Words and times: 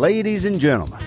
Ladies 0.00 0.46
and 0.46 0.58
gentlemen, 0.58 1.04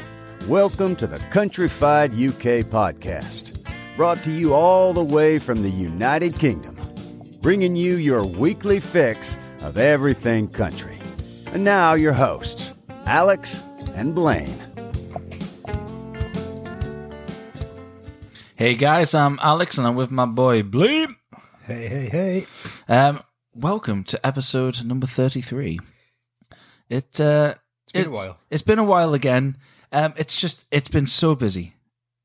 welcome 0.47 0.95
to 0.97 1.07
the 1.07 1.17
Countryfied 1.17 2.11
UK 2.11 2.63
podcast, 2.63 3.57
brought 3.97 4.19
to 4.19 4.29
you 4.29 4.53
all 4.53 4.93
the 4.93 5.03
way 5.03 5.39
from 5.39 5.63
the 5.63 5.69
United 5.71 6.35
Kingdom, 6.35 6.77
bringing 7.41 7.75
you 7.75 7.95
your 7.95 8.23
weekly 8.23 8.79
fix 8.79 9.35
of 9.61 9.79
everything 9.79 10.47
country. 10.47 10.99
And 11.53 11.63
now, 11.63 11.95
your 11.95 12.13
hosts, 12.13 12.75
Alex 13.07 13.63
and 13.95 14.13
Blaine. 14.13 14.61
Hey 18.55 18.75
guys, 18.75 19.15
I'm 19.15 19.39
Alex 19.41 19.79
and 19.79 19.87
I'm 19.87 19.95
with 19.95 20.11
my 20.11 20.27
boy 20.27 20.61
Bleep. 20.61 21.15
Hey, 21.63 21.87
hey, 21.87 22.09
hey. 22.09 22.45
Um, 22.87 23.23
welcome 23.55 24.03
to 24.03 24.23
episode 24.23 24.85
number 24.85 25.07
33. 25.07 25.79
It, 26.89 27.19
uh, 27.19 27.55
been 27.93 28.07
a 28.07 28.09
while. 28.11 28.37
It's 28.49 28.61
been 28.61 28.79
a 28.79 28.83
while 28.83 29.13
again. 29.13 29.57
Um, 29.91 30.13
it's 30.17 30.39
just, 30.39 30.65
it's 30.71 30.89
been 30.89 31.05
so 31.05 31.35
busy. 31.35 31.75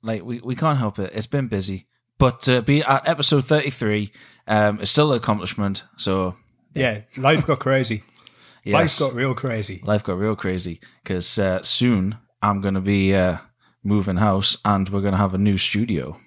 Like, 0.02 0.24
we, 0.24 0.40
we 0.40 0.54
can't 0.56 0.78
help 0.78 0.98
it. 0.98 1.12
It's 1.14 1.26
been 1.26 1.48
busy. 1.48 1.86
But 2.18 2.40
to 2.42 2.62
be 2.62 2.82
at 2.82 3.06
episode 3.06 3.44
33 3.44 4.10
um, 4.46 4.80
is 4.80 4.90
still 4.90 5.12
an 5.12 5.18
accomplishment. 5.18 5.84
So, 5.96 6.36
Yeah, 6.74 7.02
life 7.16 7.46
got 7.46 7.60
crazy. 7.60 8.02
yes, 8.64 9.00
Life 9.00 9.08
got 9.10 9.16
real 9.16 9.34
crazy. 9.34 9.80
life 9.84 10.02
got 10.02 10.18
real 10.18 10.34
crazy 10.36 10.80
because 11.02 11.38
uh, 11.38 11.62
soon 11.62 12.18
I'm 12.42 12.60
going 12.60 12.74
to 12.74 12.80
be 12.80 13.14
uh, 13.14 13.38
moving 13.84 14.16
house 14.16 14.56
and 14.64 14.88
we're 14.88 15.00
going 15.00 15.12
to 15.12 15.18
have 15.18 15.34
a 15.34 15.38
new 15.38 15.56
studio. 15.58 16.18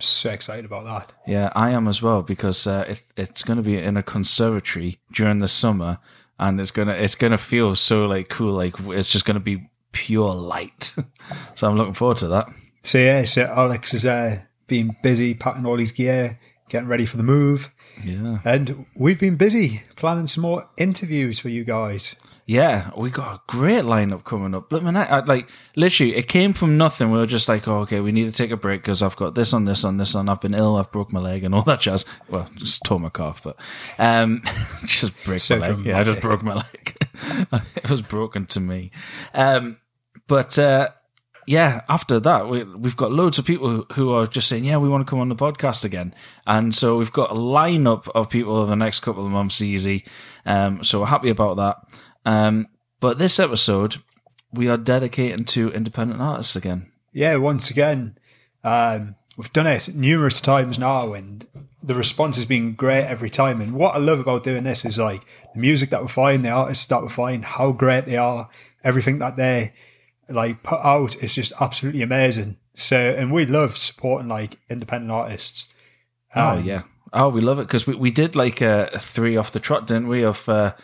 So 0.00 0.30
excited 0.30 0.64
about 0.64 0.84
that. 0.84 1.12
Yeah, 1.26 1.50
I 1.56 1.70
am 1.70 1.88
as 1.88 2.00
well 2.02 2.22
because 2.22 2.66
uh, 2.66 2.84
it, 2.88 3.02
it's 3.16 3.42
going 3.42 3.56
to 3.56 3.62
be 3.64 3.78
in 3.78 3.96
a 3.96 4.02
conservatory 4.02 4.98
during 5.12 5.38
the 5.40 5.48
summer, 5.48 5.98
and 6.38 6.60
it's 6.60 6.70
gonna 6.70 6.92
it's 6.92 7.14
gonna 7.14 7.38
feel 7.38 7.74
so 7.74 8.06
like 8.06 8.28
cool, 8.28 8.52
like 8.52 8.74
it's 8.88 9.10
just 9.10 9.24
gonna 9.24 9.40
be 9.40 9.68
pure 9.92 10.34
light. 10.34 10.94
so 11.54 11.68
I'm 11.68 11.76
looking 11.76 11.92
forward 11.94 12.18
to 12.18 12.28
that. 12.28 12.48
So 12.82 12.98
yeah, 12.98 13.24
so 13.24 13.44
Alex 13.44 13.92
is 13.94 14.06
uh, 14.06 14.42
been 14.66 14.96
busy 15.02 15.34
packing 15.34 15.66
all 15.66 15.76
his 15.78 15.92
gear, 15.92 16.38
getting 16.68 16.88
ready 16.88 17.04
for 17.06 17.16
the 17.16 17.22
move, 17.22 17.70
Yeah, 18.04 18.38
and 18.44 18.86
we've 18.94 19.18
been 19.18 19.36
busy 19.36 19.82
planning 19.96 20.26
some 20.26 20.42
more 20.42 20.68
interviews 20.76 21.38
for 21.38 21.48
you 21.48 21.64
guys. 21.64 22.16
Yeah, 22.48 22.90
we 22.96 23.10
got 23.10 23.34
a 23.34 23.40
great 23.46 23.82
lineup 23.84 24.24
coming 24.24 24.54
up. 24.54 24.70
But 24.70 24.82
man, 24.82 24.96
I, 24.96 25.04
I, 25.04 25.20
like 25.20 25.50
literally, 25.76 26.16
it 26.16 26.28
came 26.28 26.54
from 26.54 26.78
nothing. 26.78 27.10
We 27.10 27.18
were 27.18 27.26
just 27.26 27.46
like, 27.46 27.68
oh, 27.68 27.80
okay, 27.80 28.00
we 28.00 28.10
need 28.10 28.24
to 28.24 28.32
take 28.32 28.50
a 28.50 28.56
break 28.56 28.80
because 28.80 29.02
I've 29.02 29.16
got 29.16 29.34
this 29.34 29.52
on 29.52 29.66
this 29.66 29.84
on 29.84 29.98
this 29.98 30.14
on. 30.14 30.30
I've 30.30 30.40
been 30.40 30.54
ill. 30.54 30.76
I've 30.76 30.90
broke 30.90 31.12
my 31.12 31.20
leg 31.20 31.44
and 31.44 31.54
all 31.54 31.60
that 31.64 31.82
jazz. 31.82 32.06
Well, 32.30 32.48
just 32.56 32.82
tore 32.84 32.98
my 32.98 33.10
calf, 33.10 33.42
but 33.44 33.58
um, 33.98 34.42
just 34.86 35.26
break 35.26 35.40
So 35.40 35.58
my 35.58 35.68
leg. 35.68 35.84
Yeah, 35.84 35.98
I 35.98 36.04
just 36.04 36.22
broke 36.22 36.42
my 36.42 36.54
leg. 36.54 36.96
it 37.76 37.90
was 37.90 38.00
broken 38.00 38.46
to 38.46 38.60
me. 38.60 38.92
Um, 39.34 39.76
but 40.26 40.58
uh, 40.58 40.88
yeah, 41.46 41.82
after 41.90 42.18
that, 42.18 42.48
we, 42.48 42.64
we've 42.64 42.96
got 42.96 43.12
loads 43.12 43.38
of 43.38 43.44
people 43.44 43.68
who- 43.68 43.86
who 43.92 44.10
are 44.12 44.26
just 44.26 44.48
saying, 44.48 44.64
yeah, 44.64 44.78
we 44.78 44.88
want 44.88 45.06
to 45.06 45.10
come 45.10 45.20
on 45.20 45.28
the 45.28 45.34
podcast 45.36 45.84
again. 45.84 46.14
And 46.46 46.74
so 46.74 46.96
we've 46.96 47.12
got 47.12 47.30
a 47.30 47.34
lineup 47.34 48.08
of 48.14 48.30
people 48.30 48.56
over 48.56 48.70
the 48.70 48.76
next 48.76 49.00
couple 49.00 49.24
of 49.26 49.30
months, 49.30 49.60
easy. 49.60 50.06
Um, 50.46 50.82
so 50.82 51.00
we're 51.00 51.06
happy 51.06 51.28
about 51.28 51.56
that. 51.58 51.76
Um, 52.28 52.66
but 53.00 53.16
this 53.16 53.38
episode, 53.40 53.96
we 54.52 54.68
are 54.68 54.76
dedicating 54.76 55.46
to 55.46 55.72
independent 55.72 56.20
artists 56.20 56.56
again. 56.56 56.92
Yeah, 57.12 57.36
once 57.36 57.70
again, 57.70 58.18
um, 58.62 59.14
we've 59.38 59.52
done 59.54 59.66
it 59.66 59.94
numerous 59.94 60.40
times 60.42 60.78
now, 60.78 61.14
and 61.14 61.46
the 61.82 61.94
response 61.94 62.36
has 62.36 62.44
been 62.44 62.74
great 62.74 63.04
every 63.04 63.30
time. 63.30 63.62
And 63.62 63.72
what 63.72 63.94
I 63.94 63.98
love 63.98 64.20
about 64.20 64.44
doing 64.44 64.64
this 64.64 64.84
is 64.84 64.98
like 64.98 65.24
the 65.54 65.60
music 65.60 65.88
that 65.88 66.02
we 66.02 66.08
find, 66.08 66.44
the 66.44 66.50
artists 66.50 66.84
that 66.86 67.00
we 67.00 67.08
find, 67.08 67.46
how 67.46 67.72
great 67.72 68.04
they 68.04 68.18
are, 68.18 68.50
everything 68.84 69.20
that 69.20 69.36
they 69.36 69.72
like 70.28 70.62
put 70.62 70.80
out 70.84 71.16
is 71.22 71.34
just 71.34 71.54
absolutely 71.60 72.02
amazing. 72.02 72.58
So, 72.74 72.98
and 72.98 73.32
we 73.32 73.46
love 73.46 73.78
supporting 73.78 74.28
like 74.28 74.58
independent 74.68 75.10
artists. 75.10 75.66
Oh 76.36 76.58
Um, 76.58 76.64
yeah. 76.64 76.82
Oh, 77.14 77.30
we 77.30 77.40
love 77.40 77.58
it 77.58 77.66
because 77.66 77.86
we, 77.86 77.94
we 77.94 78.10
did 78.10 78.36
like 78.36 78.60
a, 78.60 78.90
a 78.92 78.98
three 78.98 79.38
off 79.38 79.50
the 79.50 79.60
trot, 79.60 79.86
didn't 79.86 80.08
we? 80.08 80.22
Of 80.22 80.46
uh, 80.46 80.74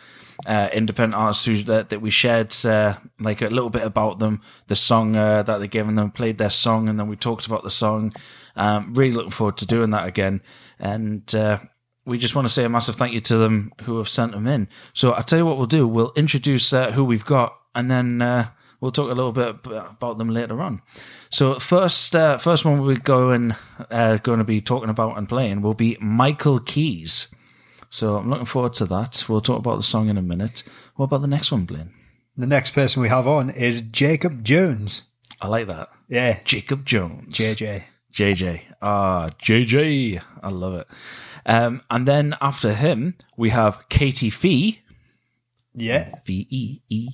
uh, 0.45 0.69
independent 0.73 1.19
artists 1.19 1.45
who 1.45 1.63
that, 1.63 1.89
that 1.89 2.01
we 2.01 2.09
shared 2.09 2.53
uh, 2.65 2.95
like 3.19 3.41
a 3.41 3.47
little 3.47 3.69
bit 3.69 3.83
about 3.83 4.19
them, 4.19 4.41
the 4.67 4.75
song 4.75 5.15
uh, 5.15 5.43
that 5.43 5.59
they 5.59 5.67
gave, 5.67 5.87
and 5.87 5.97
then 5.97 6.11
played 6.11 6.37
their 6.37 6.49
song, 6.49 6.89
and 6.89 6.99
then 6.99 7.07
we 7.07 7.15
talked 7.15 7.45
about 7.45 7.63
the 7.63 7.71
song. 7.71 8.13
Um, 8.55 8.93
really 8.93 9.13
looking 9.13 9.31
forward 9.31 9.57
to 9.57 9.65
doing 9.65 9.91
that 9.91 10.07
again, 10.07 10.41
and 10.79 11.33
uh, 11.35 11.59
we 12.05 12.17
just 12.17 12.35
want 12.35 12.47
to 12.47 12.53
say 12.53 12.63
a 12.63 12.69
massive 12.69 12.95
thank 12.95 13.13
you 13.13 13.21
to 13.21 13.37
them 13.37 13.73
who 13.83 13.97
have 13.97 14.09
sent 14.09 14.31
them 14.31 14.47
in. 14.47 14.67
So 14.93 15.11
I'll 15.11 15.23
tell 15.23 15.39
you 15.39 15.45
what 15.45 15.57
we'll 15.57 15.67
do: 15.67 15.87
we'll 15.87 16.13
introduce 16.15 16.71
uh, 16.71 16.91
who 16.91 17.03
we've 17.03 17.25
got, 17.25 17.55
and 17.73 17.89
then 17.89 18.21
uh, 18.21 18.49
we'll 18.79 18.91
talk 18.91 19.09
a 19.09 19.13
little 19.13 19.31
bit 19.31 19.57
about 19.65 20.17
them 20.17 20.29
later 20.29 20.61
on. 20.61 20.81
So 21.29 21.59
first, 21.59 22.15
uh, 22.15 22.37
first 22.37 22.65
one 22.65 22.81
we're 22.81 22.95
going 22.97 23.55
uh, 23.89 24.17
going 24.17 24.39
to 24.39 24.45
be 24.45 24.61
talking 24.61 24.89
about 24.89 25.17
and 25.17 25.27
playing 25.27 25.61
will 25.61 25.73
be 25.73 25.97
Michael 25.99 26.59
Keys. 26.59 27.27
So 27.89 28.17
I'm 28.17 28.29
looking 28.29 28.45
forward 28.45 28.73
to 28.75 28.85
that. 28.85 29.25
We'll 29.27 29.41
talk 29.41 29.59
about 29.59 29.77
the 29.77 29.83
song 29.83 30.09
in 30.09 30.17
a 30.17 30.21
minute. 30.21 30.63
What 30.95 31.05
about 31.05 31.21
the 31.21 31.27
next 31.27 31.51
one, 31.51 31.65
Blaine? 31.65 31.91
The 32.37 32.47
next 32.47 32.71
person 32.71 33.01
we 33.01 33.09
have 33.09 33.27
on 33.27 33.49
is 33.49 33.81
Jacob 33.81 34.43
Jones. 34.43 35.03
I 35.41 35.47
like 35.47 35.67
that. 35.67 35.89
Yeah, 36.09 36.39
Jacob 36.43 36.85
Jones. 36.85 37.35
JJ. 37.35 37.83
JJ. 38.13 38.61
Ah, 38.81 39.29
JJ. 39.41 40.21
I 40.41 40.49
love 40.49 40.75
it. 40.75 40.87
Um, 41.45 41.81
and 41.89 42.07
then 42.07 42.35
after 42.41 42.73
him, 42.73 43.15
we 43.37 43.49
have 43.49 43.87
Katie 43.89 44.29
Fee. 44.29 44.81
Yeah, 45.73 46.09
V 46.25 46.47
E 46.49 46.81
E. 46.89 47.07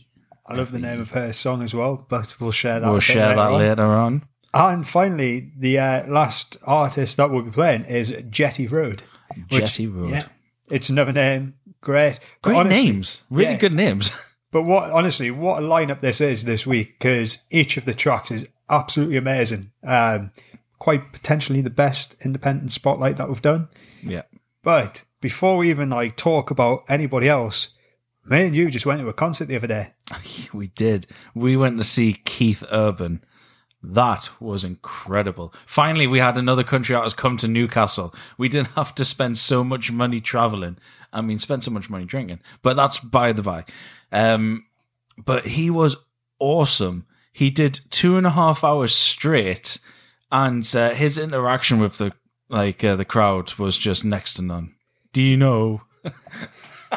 I 0.45 0.55
love 0.55 0.71
the 0.71 0.79
name 0.79 0.99
of 0.99 1.11
her 1.11 1.33
song 1.33 1.61
as 1.61 1.73
well, 1.73 2.05
but 2.09 2.35
we'll 2.39 2.51
share 2.51 2.79
that. 2.79 2.89
We'll 2.89 2.99
share 2.99 3.29
that 3.29 3.37
on. 3.37 3.59
later 3.59 3.83
on. 3.83 4.23
And 4.53 4.87
finally, 4.87 5.51
the 5.57 5.79
uh, 5.79 6.07
last 6.07 6.57
artist 6.63 7.17
that 7.17 7.31
we'll 7.31 7.43
be 7.43 7.51
playing 7.51 7.85
is 7.85 8.13
Jetty 8.29 8.67
Road. 8.67 9.03
Jetty 9.47 9.87
Road. 9.87 10.11
Yeah, 10.11 10.27
it's 10.71 10.89
another 10.89 11.11
name. 11.13 11.55
Great, 11.81 12.19
But 12.41 12.49
Great 12.49 12.57
honestly- 12.57 12.83
names. 12.85 13.23
Really 13.29 13.51
yeah. 13.53 13.57
good 13.57 13.73
names. 13.73 14.11
But 14.51 14.63
what 14.63 14.91
honestly, 14.91 15.31
what 15.31 15.63
a 15.63 15.65
lineup 15.65 16.01
this 16.01 16.19
is 16.19 16.43
this 16.43 16.67
week 16.67 16.99
because 16.99 17.37
each 17.51 17.77
of 17.77 17.85
the 17.85 17.93
tracks 17.93 18.31
is 18.31 18.45
absolutely 18.69 19.15
amazing. 19.15 19.71
Um, 19.81 20.31
quite 20.77 21.13
potentially 21.13 21.61
the 21.61 21.69
best 21.69 22.17
independent 22.25 22.73
spotlight 22.73 23.15
that 23.15 23.29
we've 23.29 23.41
done. 23.41 23.69
yeah. 24.03 24.23
But 24.61 25.05
before 25.21 25.55
we 25.55 25.69
even 25.69 25.89
like 25.89 26.17
talk 26.17 26.51
about 26.51 26.83
anybody 26.89 27.29
else, 27.29 27.69
me 28.25 28.41
and 28.45 28.53
you 28.53 28.69
just 28.69 28.85
went 28.85 28.99
to 28.99 29.07
a 29.07 29.13
concert 29.13 29.45
the 29.47 29.55
other 29.55 29.67
day. 29.67 29.93
We 30.53 30.67
did. 30.67 31.07
We 31.33 31.55
went 31.55 31.77
to 31.77 31.85
see 31.85 32.11
Keith 32.25 32.61
Urban. 32.73 33.23
That 33.83 34.29
was 34.39 34.63
incredible. 34.63 35.53
Finally, 35.65 36.05
we 36.07 36.19
had 36.19 36.37
another 36.37 36.63
country 36.63 36.95
artist 36.95 37.17
come 37.17 37.37
to 37.37 37.47
Newcastle. 37.47 38.13
We 38.37 38.47
didn't 38.47 38.69
have 38.75 38.93
to 38.95 39.05
spend 39.05 39.37
so 39.37 39.63
much 39.63 39.91
money 39.91 40.21
traveling. 40.21 40.77
I 41.11 41.21
mean, 41.21 41.39
spend 41.39 41.63
so 41.63 41.71
much 41.71 41.89
money 41.89 42.05
drinking, 42.05 42.39
but 42.61 42.75
that's 42.75 42.99
by 42.99 43.33
the 43.33 43.41
by. 43.41 43.65
Um, 44.11 44.65
but 45.23 45.47
he 45.47 45.69
was 45.69 45.97
awesome. 46.39 47.05
He 47.33 47.49
did 47.49 47.79
two 47.89 48.17
and 48.17 48.27
a 48.27 48.31
half 48.31 48.63
hours 48.63 48.93
straight, 48.93 49.79
and 50.31 50.69
uh, 50.75 50.91
his 50.91 51.17
interaction 51.17 51.79
with 51.79 51.97
the 51.97 52.13
like 52.49 52.83
uh, 52.83 52.95
the 52.95 53.05
crowd 53.05 53.53
was 53.55 53.77
just 53.77 54.05
next 54.05 54.35
to 54.35 54.41
none. 54.41 54.75
Do 55.13 55.21
you 55.21 55.37
know? 55.37 55.81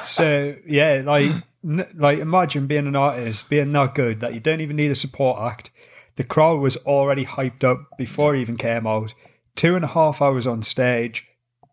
So 0.02 0.56
yeah, 0.66 1.02
like 1.04 1.30
like 1.62 2.18
imagine 2.18 2.66
being 2.66 2.86
an 2.86 2.96
artist, 2.96 3.48
being 3.48 3.72
that 3.72 3.94
good 3.94 4.20
that 4.20 4.34
you 4.34 4.40
don't 4.40 4.60
even 4.60 4.76
need 4.76 4.90
a 4.90 4.96
support 4.96 5.40
act. 5.40 5.70
The 6.16 6.24
crowd 6.24 6.60
was 6.60 6.76
already 6.78 7.24
hyped 7.24 7.64
up 7.64 7.86
before 7.98 8.34
he 8.34 8.40
even 8.40 8.56
came 8.56 8.86
out. 8.86 9.14
Two 9.56 9.74
and 9.76 9.84
a 9.84 9.88
half 9.88 10.20
hours 10.22 10.46
on 10.46 10.62
stage, 10.62 11.26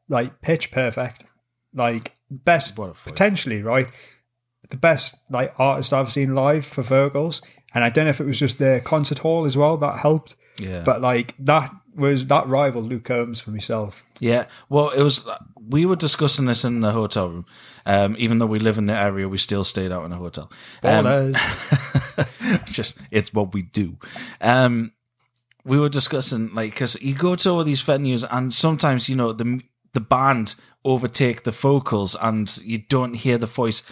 like 0.08 0.42
pitch 0.42 0.72
perfect, 0.72 1.24
like 1.74 2.14
best 2.30 2.78
What 2.78 2.90
a 2.92 2.94
fight. 2.94 3.06
potentially 3.14 3.62
right, 3.62 3.90
the 4.70 4.78
best 4.78 5.18
like 5.30 5.54
artist 5.60 5.94
I've 5.94 6.12
seen 6.12 6.34
live 6.36 6.66
for 6.66 6.82
vocals. 6.82 7.42
And 7.74 7.84
I 7.84 7.90
don't 7.90 8.06
know 8.06 8.10
if 8.12 8.20
it 8.20 8.26
was 8.26 8.40
just 8.40 8.58
the 8.60 8.82
concert 8.84 9.20
hall 9.20 9.46
as 9.46 9.56
well 9.56 9.78
that 9.78 10.00
helped, 10.00 10.36
Yeah. 10.60 10.82
but 10.84 11.02
like 11.02 11.34
that 11.40 11.72
was 11.96 12.26
that 12.26 12.48
rival 12.48 12.82
Luke 12.82 13.06
Combs 13.06 13.42
for 13.42 13.52
myself. 13.52 14.04
Yeah, 14.20 14.46
well, 14.70 14.90
it 14.90 15.02
was. 15.02 15.28
We 15.70 15.86
were 15.86 15.96
discussing 15.96 16.46
this 16.46 16.64
in 16.64 16.82
the 16.82 16.92
hotel 16.92 17.30
room. 17.30 17.46
Um, 17.86 18.16
even 18.20 18.38
though 18.38 18.46
we 18.46 18.60
live 18.60 18.78
in 18.78 18.86
the 18.86 18.96
area, 18.96 19.28
we 19.28 19.38
still 19.38 19.64
stayed 19.64 19.92
out 19.92 20.06
in 20.06 20.12
a 20.12 20.18
hotel. 20.18 20.52
Um, 20.84 21.34
just 22.66 23.00
it's 23.10 23.34
what 23.34 23.54
we 23.54 23.64
do. 23.64 23.98
Um, 24.40 24.94
we 25.64 25.80
were 25.80 25.90
discussing 25.90 26.54
like 26.54 26.72
because 26.74 27.02
you 27.02 27.14
go 27.14 27.36
to 27.36 27.50
all 27.50 27.64
these 27.64 27.84
venues 27.84 28.26
and 28.30 28.54
sometimes 28.54 29.10
you 29.10 29.16
know 29.16 29.32
the 29.32 29.62
the 29.94 30.00
band 30.00 30.56
overtake 30.84 31.44
the 31.44 31.52
vocals 31.52 32.16
and 32.22 32.58
you 32.64 32.80
don't 32.80 33.16
hear 33.16 33.38
the 33.38 33.46
voice 33.46 33.84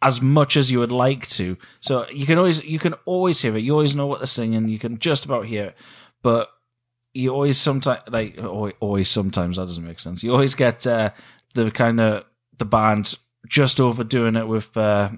as 0.00 0.22
much 0.22 0.56
as 0.56 0.70
you 0.70 0.78
would 0.78 0.92
like 0.92 1.26
to. 1.28 1.56
So 1.80 2.08
you 2.10 2.26
can 2.26 2.38
always 2.38 2.64
you 2.64 2.78
can 2.78 2.94
always 3.04 3.40
hear 3.42 3.56
it. 3.56 3.62
You 3.62 3.72
always 3.72 3.96
know 3.96 4.06
what 4.06 4.20
they're 4.20 4.26
singing. 4.26 4.68
You 4.68 4.78
can 4.78 4.98
just 4.98 5.24
about 5.24 5.46
hear 5.46 5.66
it, 5.66 5.76
but 6.22 6.50
you 7.14 7.30
always 7.30 7.58
sometimes 7.58 8.02
like 8.08 8.38
always, 8.42 9.08
sometimes 9.08 9.56
that 9.56 9.64
doesn't 9.64 9.86
make 9.86 10.00
sense. 10.00 10.22
You 10.22 10.32
always 10.32 10.54
get 10.54 10.86
uh, 10.86 11.10
the 11.54 11.70
kind 11.70 12.00
of 12.00 12.24
the 12.58 12.64
band 12.64 13.14
just 13.46 13.80
overdoing 13.80 14.36
it 14.36 14.46
with 14.46 14.76
uh, 14.76 15.10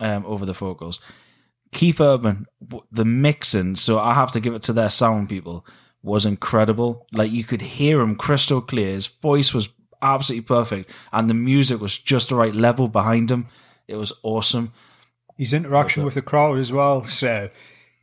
um, 0.00 0.24
over 0.26 0.46
the 0.46 0.52
vocals. 0.52 1.00
Keith 1.72 2.00
Urban, 2.00 2.46
the 2.90 3.04
mixing, 3.04 3.76
so 3.76 3.98
I 3.98 4.14
have 4.14 4.32
to 4.32 4.40
give 4.40 4.54
it 4.54 4.62
to 4.64 4.72
their 4.72 4.90
sound 4.90 5.28
people, 5.28 5.66
was 6.02 6.26
incredible. 6.26 7.06
Like 7.12 7.30
you 7.30 7.44
could 7.44 7.62
hear 7.62 8.00
him 8.00 8.14
crystal 8.14 8.60
clear. 8.60 8.92
His 8.92 9.06
voice 9.06 9.54
was 9.54 9.70
absolutely 10.02 10.46
perfect, 10.46 10.90
and 11.12 11.30
the 11.30 11.34
music 11.34 11.80
was 11.80 11.98
just 11.98 12.28
the 12.28 12.36
right 12.36 12.54
level 12.54 12.88
behind 12.88 13.30
him. 13.30 13.46
It 13.88 13.96
was 13.96 14.12
awesome. 14.22 14.72
His 15.38 15.54
interaction 15.54 16.04
with 16.04 16.14
the 16.14 16.22
crowd 16.22 16.58
as 16.58 16.72
well. 16.72 17.04
So 17.04 17.48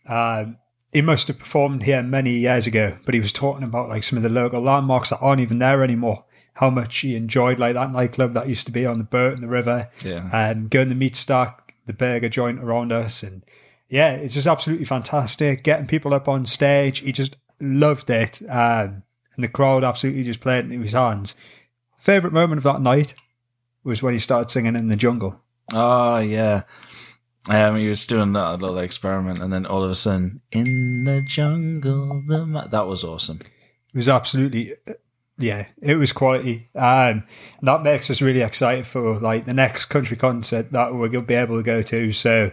um, 0.08 0.58
he 0.94 1.02
must 1.02 1.28
have 1.28 1.40
performed 1.40 1.84
here 1.84 2.02
many 2.04 2.32
years 2.32 2.66
ago, 2.68 2.98
but 3.06 3.14
he 3.14 3.20
was 3.20 3.32
talking 3.32 3.64
about 3.64 3.90
like 3.90 4.04
some 4.04 4.18
of 4.18 4.24
the 4.24 4.30
local 4.30 4.62
landmarks 4.62 5.10
that 5.12 5.20
aren't 5.20 5.42
even 5.42 5.60
there 5.60 5.84
anymore. 5.84 6.26
How 6.56 6.70
much 6.70 6.98
he 7.00 7.16
enjoyed 7.16 7.60
like 7.60 7.76
that 7.76 7.92
nightclub 7.92 8.34
that 8.34 8.50
used 8.50 8.66
to 8.66 8.72
be 8.72 8.86
on 8.86 8.98
the 8.98 9.04
boat 9.04 9.34
in 9.34 9.42
the 9.42 9.48
river, 9.48 9.90
Yeah. 10.04 10.30
and 10.34 10.70
going 10.70 10.90
to 10.90 10.96
meat 10.96 11.16
stack, 11.16 11.76
the 11.86 11.94
burger 11.94 12.28
joint 12.30 12.60
around 12.60 12.92
us, 12.92 13.24
and 13.24 13.44
yeah, 13.88 14.12
it's 14.12 14.34
just 14.34 14.48
absolutely 14.48 14.86
fantastic. 14.86 15.64
Getting 15.64 15.88
people 15.88 16.14
up 16.14 16.28
on 16.28 16.46
stage, 16.46 17.00
he 17.00 17.12
just 17.12 17.38
loved 17.62 18.10
it, 18.10 18.42
um, 18.50 19.04
and 19.36 19.44
the 19.44 19.48
crowd 19.48 19.84
absolutely 19.84 20.24
just 20.24 20.42
played 20.42 20.66
into 20.66 20.80
his 20.82 20.94
hands. 20.94 21.36
Favorite 21.98 22.34
moment 22.34 22.58
of 22.58 22.64
that 22.64 22.82
night 22.82 23.14
was 23.84 24.04
when 24.04 24.14
he 24.14 24.20
started 24.20 24.50
singing 24.52 24.76
in 24.76 24.88
the 24.90 24.96
jungle. 24.96 25.42
Oh 25.74 26.18
yeah. 26.18 26.64
Um, 27.50 27.78
he 27.78 27.88
was 27.88 28.06
doing 28.06 28.34
that 28.34 28.60
little 28.60 28.78
experiment, 28.78 29.42
and 29.42 29.52
then 29.52 29.66
all 29.66 29.84
of 29.84 29.90
a 29.90 29.96
sudden, 29.96 30.42
in 30.52 31.04
the 31.06 31.22
jungle, 31.24 32.22
the 32.28 32.46
ma-, 32.46 32.68
that 32.68 32.86
was 32.86 33.04
awesome. 33.04 33.40
It 33.42 33.96
was 33.98 34.08
absolutely, 34.08 34.74
yeah, 35.40 35.66
it 35.82 35.96
was 35.96 36.12
quality. 36.12 36.70
Um, 36.76 37.24
and 37.58 37.64
that 37.64 37.82
makes 37.82 38.12
us 38.12 38.22
really 38.22 38.42
excited 38.42 38.86
for 38.86 39.20
like 39.20 39.46
the 39.46 39.56
next 39.56 39.86
country 39.86 40.16
concert 40.16 40.72
that 40.74 40.94
we'll 40.94 41.22
be 41.22 41.34
able 41.34 41.58
to 41.58 41.64
go 41.64 41.82
to. 41.82 42.12
So, 42.12 42.52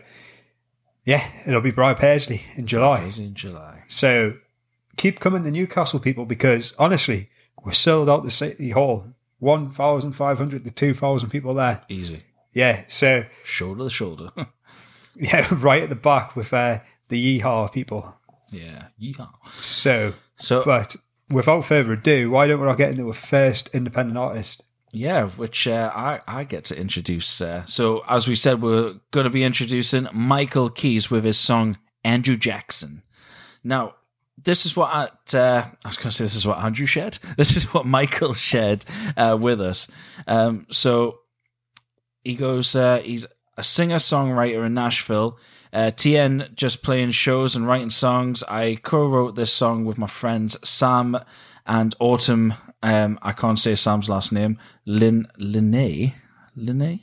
yeah, 1.04 1.28
it'll 1.46 1.60
be 1.60 1.72
Brad 1.72 1.98
Paisley 1.98 2.44
in 2.56 2.66
July. 2.66 3.04
Was 3.04 3.18
in 3.18 3.34
July. 3.34 3.84
So, 3.88 4.38
keep 4.96 5.20
coming 5.20 5.44
to 5.44 5.50
Newcastle, 5.50 6.00
people, 6.00 6.24
because 6.24 6.72
honestly, 6.78 7.28
we're 7.62 7.72
sold 7.72 8.08
out 8.08 8.24
the 8.24 8.30
City 8.30 8.70
Hall. 8.70 9.12
1,500 9.40 10.64
to 10.64 10.70
2,000 10.70 11.28
people 11.28 11.52
there. 11.52 11.82
Easy, 11.90 12.22
Yeah, 12.54 12.84
so, 12.88 13.26
shoulder 13.44 13.84
to 13.84 13.90
shoulder. 13.90 14.30
yeah, 15.20 15.46
right 15.52 15.82
at 15.82 15.88
the 15.88 15.94
back 15.96 16.36
with 16.36 16.52
uh, 16.52 16.80
the 17.08 17.40
Yeehaw 17.40 17.72
people. 17.72 18.16
yeah, 18.50 18.88
yeehaw. 19.00 19.30
So, 19.60 20.14
So 20.38 20.62
but 20.64 20.96
without 21.30 21.64
further 21.64 21.92
ado, 21.94 22.30
why 22.30 22.46
don't 22.46 22.60
we 22.60 22.66
all 22.68 22.74
get 22.74 22.90
into 22.90 23.08
a 23.08 23.12
first 23.14 23.68
independent 23.74 24.18
artist? 24.18 24.62
Yeah, 24.92 25.28
which 25.30 25.66
uh, 25.66 25.90
I 25.94 26.20
I 26.26 26.44
get 26.44 26.64
to 26.66 26.78
introduce. 26.78 27.40
Uh, 27.40 27.64
so 27.66 28.02
as 28.08 28.28
we 28.28 28.34
said, 28.34 28.62
we're 28.62 28.94
going 29.10 29.24
to 29.24 29.30
be 29.30 29.42
introducing 29.44 30.08
Michael 30.12 30.70
Keys 30.70 31.10
with 31.10 31.24
his 31.24 31.38
song 31.38 31.78
Andrew 32.04 32.36
Jackson. 32.36 33.02
Now, 33.64 33.94
this 34.42 34.64
is 34.64 34.76
what 34.76 34.90
I, 34.90 35.36
uh, 35.36 35.64
I 35.84 35.88
was 35.88 35.96
going 35.96 36.10
to 36.10 36.16
say. 36.16 36.24
This 36.24 36.36
is 36.36 36.46
what 36.46 36.58
Andrew 36.58 36.86
shared. 36.86 37.18
This 37.36 37.56
is 37.56 37.72
what 37.74 37.84
Michael 37.86 38.32
shared 38.34 38.84
uh, 39.16 39.36
with 39.40 39.60
us. 39.60 39.88
Um, 40.26 40.66
so 40.70 41.18
he 42.22 42.34
goes. 42.34 42.74
Uh, 42.76 43.00
he's 43.00 43.26
a 43.56 43.62
singer 43.62 43.96
songwriter 43.96 44.66
in 44.66 44.74
Nashville. 44.74 45.38
Uh, 45.72 45.90
TN 45.90 46.54
just 46.54 46.82
playing 46.82 47.10
shows 47.10 47.56
and 47.56 47.66
writing 47.66 47.90
songs. 47.90 48.42
I 48.44 48.76
co-wrote 48.76 49.34
this 49.34 49.52
song 49.52 49.84
with 49.84 49.98
my 49.98 50.06
friends 50.06 50.56
Sam 50.68 51.18
and 51.66 51.94
Autumn. 51.98 52.54
Um, 52.82 53.18
I 53.22 53.32
can't 53.32 53.58
say 53.58 53.74
Sam's 53.74 54.08
last 54.08 54.32
name. 54.32 54.58
Lin 54.84 55.26
Linnae, 55.38 56.14
Linnae, 56.56 57.00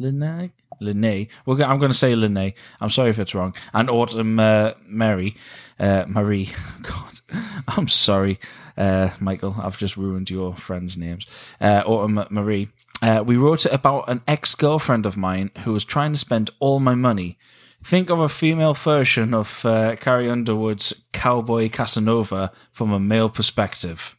Linnae, 0.00 0.52
Linnae. 0.80 1.28
I'm 1.46 1.78
going 1.78 1.90
to 1.90 1.96
say 1.96 2.12
Linnae. 2.12 2.54
I'm 2.80 2.90
sorry 2.90 3.10
if 3.10 3.18
it's 3.18 3.34
wrong. 3.34 3.54
And 3.72 3.88
Autumn 3.88 4.38
uh, 4.38 4.72
Mary, 4.86 5.36
uh, 5.78 6.04
Marie. 6.06 6.50
God, 6.82 7.20
I'm 7.68 7.88
sorry, 7.88 8.38
uh, 8.76 9.10
Michael. 9.20 9.56
I've 9.58 9.78
just 9.78 9.96
ruined 9.96 10.30
your 10.30 10.54
friends' 10.54 10.96
names. 10.96 11.26
Uh, 11.60 11.82
Autumn 11.86 12.24
Marie. 12.30 12.68
Uh, 13.04 13.22
we 13.22 13.36
wrote 13.36 13.66
it 13.66 13.72
about 13.72 14.08
an 14.08 14.22
ex 14.26 14.54
girlfriend 14.54 15.04
of 15.04 15.16
mine 15.16 15.50
who 15.64 15.72
was 15.72 15.84
trying 15.84 16.12
to 16.12 16.18
spend 16.18 16.50
all 16.58 16.80
my 16.80 16.94
money. 16.94 17.36
Think 17.82 18.08
of 18.08 18.18
a 18.18 18.30
female 18.30 18.72
version 18.72 19.34
of 19.34 19.64
uh, 19.66 19.96
Carrie 19.96 20.30
Underwood's 20.30 20.94
Cowboy 21.12 21.68
Casanova 21.68 22.50
from 22.72 22.92
a 22.92 22.98
male 22.98 23.28
perspective. 23.28 24.16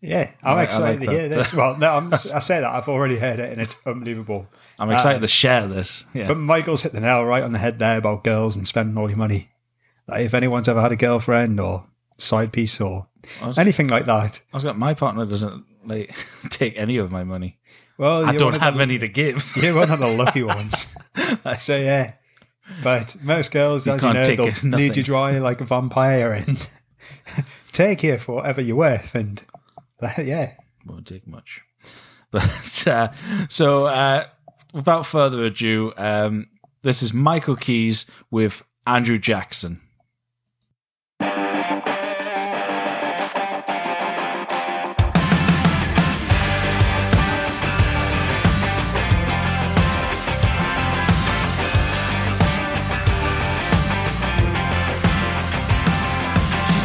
Yeah, 0.00 0.30
I'm 0.42 0.58
excited 0.58 1.00
like 1.00 1.08
to 1.08 1.14
hear 1.14 1.28
that. 1.28 1.36
this. 1.36 1.54
Well, 1.54 1.76
no, 1.76 1.92
I'm, 1.92 2.12
I 2.12 2.16
say 2.16 2.60
that 2.60 2.70
I've 2.70 2.88
already 2.88 3.18
heard 3.18 3.38
it, 3.38 3.52
and 3.52 3.60
it's 3.60 3.76
unbelievable. 3.86 4.48
I'm 4.78 4.90
excited 4.90 5.20
to 5.20 5.28
share 5.28 5.68
this. 5.68 6.06
Yeah. 6.14 6.26
But 6.26 6.38
Michael's 6.38 6.82
hit 6.82 6.92
the 6.92 7.00
nail 7.00 7.22
right 7.24 7.42
on 7.44 7.52
the 7.52 7.58
head 7.58 7.78
there 7.78 7.98
about 7.98 8.24
girls 8.24 8.56
and 8.56 8.66
spending 8.66 8.96
all 8.96 9.08
your 9.10 9.18
money. 9.18 9.50
Like 10.08 10.24
if 10.24 10.34
anyone's 10.34 10.68
ever 10.68 10.80
had 10.80 10.90
a 10.92 10.96
girlfriend 10.96 11.60
or 11.60 11.84
side 12.18 12.50
piece 12.52 12.80
or 12.80 13.06
was- 13.44 13.58
anything 13.58 13.88
like 13.88 14.06
that, 14.06 14.40
I 14.52 14.56
was 14.56 14.64
like, 14.64 14.76
my 14.76 14.94
partner 14.94 15.24
doesn't 15.26 15.66
like 15.84 16.14
take 16.50 16.78
any 16.78 16.96
of 16.96 17.10
my 17.10 17.24
money. 17.24 17.58
well, 17.98 18.24
I 18.24 18.36
don't 18.36 18.54
have 18.60 18.74
of 18.74 18.80
any 18.80 18.98
to 18.98 19.08
give. 19.08 19.52
the, 19.54 19.60
You're 19.62 19.74
one 19.74 19.90
of 19.90 19.98
the 19.98 20.08
lucky 20.08 20.42
ones. 20.56 20.94
so 21.58 21.76
yeah, 21.76 22.14
but 22.82 23.16
most 23.22 23.50
girls, 23.50 23.86
as 23.88 24.02
you 24.02 24.12
know, 24.12 24.24
they'll 24.24 24.70
bleed 24.70 24.96
you 24.96 25.02
dry 25.02 25.38
like 25.38 25.60
a 25.60 25.64
vampire 25.64 26.32
and 26.32 26.68
take 27.72 28.02
you 28.02 28.18
for 28.18 28.36
whatever 28.36 28.60
you're 28.60 28.76
worth. 28.76 29.14
And 29.14 29.42
yeah, 30.18 30.52
Won't 30.86 31.06
take 31.06 31.26
much. 31.26 31.62
But 32.30 32.86
uh, 32.86 33.08
so, 33.48 33.86
uh, 33.86 34.24
without 34.72 35.04
further 35.04 35.44
ado, 35.44 35.92
um, 35.96 36.46
this 36.82 37.02
is 37.02 37.12
Michael 37.12 37.56
Keys 37.56 38.06
with 38.30 38.62
Andrew 38.86 39.18
Jackson. 39.18 39.80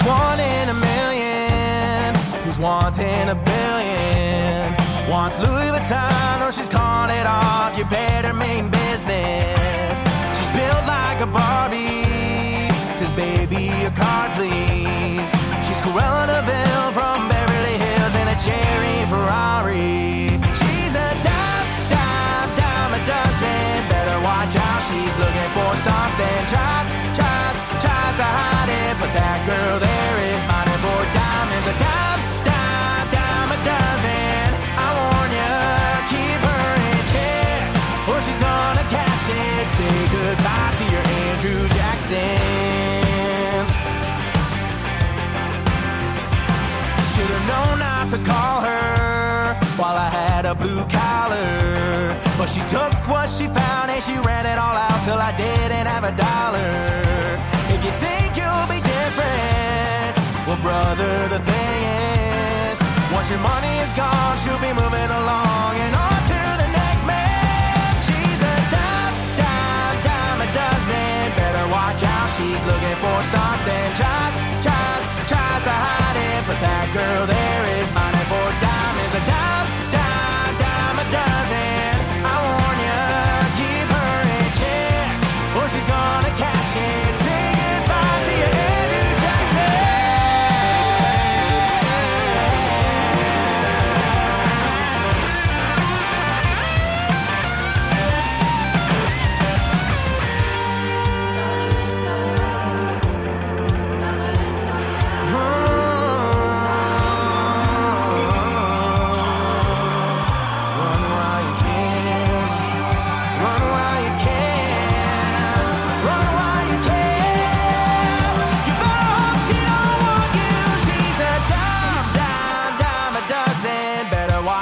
One 0.06 0.40
in 0.40 0.70
a 0.70 0.74
million, 0.74 2.14
who's 2.46 2.60
wanting 2.60 3.28
a 3.28 3.34
billion. 3.34 4.70
Wants 5.10 5.40
Louis 5.40 5.74
Vuitton, 5.74 6.46
or 6.46 6.52
she's 6.52 6.70
calling 6.70 7.10
it 7.10 7.26
off. 7.26 7.76
You 7.76 7.86
better 7.86 8.32
mean 8.32 8.70
business. 8.70 9.98
She's 10.38 10.52
built 10.54 10.86
like 10.86 11.22
a 11.22 11.26
Barbie. 11.26 12.70
Says, 13.02 13.14
baby, 13.14 13.74
your 13.82 13.90
card, 13.98 14.30
please. 14.38 15.26
She's 15.66 15.82
Cruella 15.82 16.30
de 16.30 16.42
Vil 16.54 16.86
from 16.94 17.26
Beverly 17.26 17.78
Hills 17.82 18.14
in 18.22 18.28
a 18.30 18.38
cherry 18.46 18.98
Ferrari. 19.10 20.38
She's 20.54 20.94
a 20.94 21.10
dime, 21.26 21.70
dime, 21.90 22.50
dime 22.62 22.94
a 22.94 23.02
dozen. 23.10 23.90
Better 23.90 24.18
watch 24.22 24.54
out, 24.54 24.82
she's 24.86 25.16
looking 25.18 25.52
for 25.58 25.72
something. 25.82 26.38
Tries, 26.54 26.88
tries, 27.18 27.58
tries 27.82 28.16
to 28.22 28.28
hide 28.38 28.70
it, 28.70 28.94
but 29.02 29.10
that 29.18 29.42
girl 29.50 29.80
there 29.80 29.95
Jacksons. 42.16 43.72
Should've 47.12 47.48
known 47.52 47.80
not 47.80 48.06
to 48.12 48.20
call 48.32 48.62
her 48.62 49.56
while 49.78 49.98
I 49.98 50.10
had 50.10 50.46
a 50.46 50.56
blue 50.56 50.84
collar. 50.88 52.16
But 52.38 52.48
she 52.48 52.62
took 52.76 52.94
what 53.08 53.28
she 53.30 53.48
found 53.48 53.92
and 53.92 54.04
she 54.04 54.16
ran 54.28 54.46
it 54.46 54.58
all 54.58 54.78
out 54.88 55.00
till 55.06 55.20
I 55.20 55.32
didn't 55.36 55.88
have 55.88 56.04
a 56.04 56.14
dollar. 56.16 56.72
If 57.74 57.84
you 57.84 57.92
think 58.06 58.38
you'll 58.40 58.70
be 58.76 58.80
different, 58.96 60.14
well, 60.48 60.60
brother, 60.62 61.14
the 61.30 61.40
thing 61.40 61.78
is, 62.72 62.78
once 63.12 63.30
your 63.30 63.40
money 63.40 63.80
is 63.80 63.92
gone, 63.94 64.05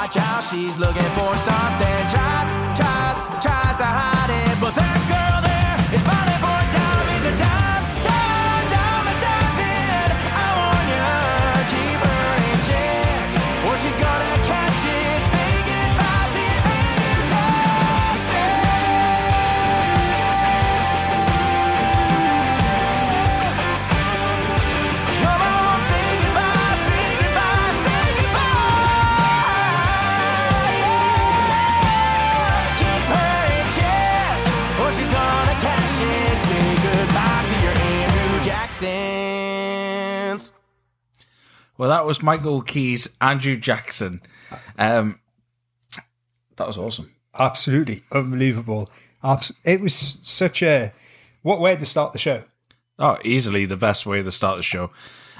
my 0.04 0.08
child, 0.08 0.44
she's 0.44 0.76
looking 0.76 1.10
for 1.16 1.34
something. 1.38 2.00
Tries, 2.12 2.48
tries, 2.76 3.16
tries 3.42 3.76
to 3.78 3.88
hide 3.88 4.28
it, 4.28 4.60
but 4.60 4.74
that 4.74 5.00
girl 5.08 5.40
there 5.40 5.96
is 5.96 6.02
falling 6.04 6.40
for 6.44 6.60
diamonds 6.76 7.26
and 7.26 7.38
diamonds. 7.38 7.63
Well, 41.76 41.88
that 41.88 42.06
was 42.06 42.22
Michael 42.22 42.62
Keys, 42.62 43.08
Andrew 43.20 43.56
Jackson. 43.56 44.20
Um, 44.78 45.20
that 46.56 46.66
was 46.66 46.78
awesome. 46.78 47.14
Absolutely 47.36 48.02
unbelievable. 48.12 48.88
Abs- 49.22 49.52
it 49.64 49.80
was 49.80 49.94
such 49.94 50.62
a 50.62 50.92
what 51.42 51.60
way 51.60 51.76
to 51.76 51.86
start 51.86 52.12
the 52.12 52.18
show. 52.18 52.44
Oh, 52.98 53.18
easily 53.24 53.66
the 53.66 53.76
best 53.76 54.06
way 54.06 54.22
to 54.22 54.30
start 54.30 54.56
the 54.56 54.62
show. 54.62 54.90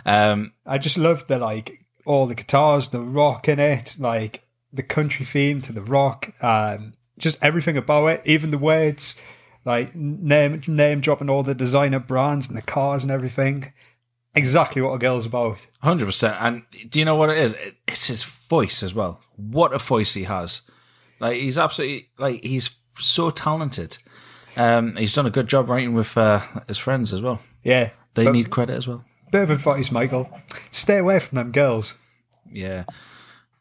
Um, 0.05 0.53
I 0.67 0.79
just 0.79 0.99
love 0.99 1.27
the 1.29 1.39
like 1.39 1.85
all 2.05 2.27
the 2.27 2.35
guitars, 2.35 2.89
the 2.89 3.01
rock 3.01 3.49
in 3.49 3.59
it, 3.61 3.97
like 3.99 4.43
the 4.73 4.83
country 4.83 5.25
theme 5.25 5.61
to 5.63 5.73
the 5.73 5.81
rock, 5.81 6.33
um, 6.43 6.95
just 7.17 7.39
everything 7.41 7.77
about 7.77 8.07
it, 8.07 8.23
even 8.25 8.51
the 8.51 8.59
words, 8.59 9.15
like 9.65 9.95
name 9.95 10.63
name 10.67 11.01
dropping 11.01 11.31
all 11.31 11.43
the 11.43 11.55
designer 11.55 12.01
brands 12.01 12.49
and 12.49 12.57
the 12.57 12.63
cars 12.63 13.05
and 13.05 13.13
everything. 13.13 13.73
Exactly 14.37 14.83
what 14.83 14.93
a 14.95 14.99
girl's 14.99 15.27
about. 15.27 15.67
Hundred 15.83 16.07
percent. 16.07 16.37
And 16.41 16.63
do 16.89 16.99
you 16.99 17.05
know 17.05 17.15
what 17.17 17.31
it 17.31 17.39
is? 17.39 17.55
It's 17.87 18.09
his 18.09 18.25
voice 18.25 18.83
as 18.83 18.95
well. 18.95 19.21
What 19.37 19.73
a 19.73 19.79
voice 19.79 20.15
he 20.15 20.25
has! 20.25 20.63
Like 21.21 21.37
he's 21.37 21.57
absolutely 21.59 22.09
like 22.19 22.43
he's 22.45 22.75
so 22.99 23.31
talented. 23.31 23.99
Um, 24.57 24.97
he's 24.97 25.15
done 25.15 25.27
a 25.27 25.31
good 25.31 25.49
job 25.49 25.69
writing 25.69 25.95
with 25.95 26.17
uh, 26.17 26.41
his 26.69 26.79
friends 26.79 27.13
as 27.13 27.21
well. 27.23 27.41
Yeah, 27.65 27.91
They 28.15 28.25
but 28.25 28.33
need 28.35 28.51
credit 28.51 28.77
as 28.77 28.87
well. 28.87 29.05
bit 29.33 29.43
of 29.43 29.51
advice, 29.51 29.91
Michael. 29.91 30.29
Stay 30.71 30.99
away 30.99 31.19
from 31.19 31.37
them 31.37 31.51
girls. 31.53 31.99
Yeah. 32.53 32.85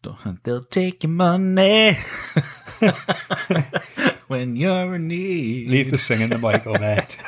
Don't- 0.03 0.43
They'll 0.43 0.61
take 0.65 1.03
your 1.03 1.11
money 1.11 1.93
when 4.27 4.55
you're 4.55 4.95
in 4.95 5.07
need. 5.07 5.69
Leave 5.69 5.89
the 5.91 5.97
singing 5.97 6.29
to 6.29 6.37
Michael, 6.37 6.75
mate. 6.79 7.17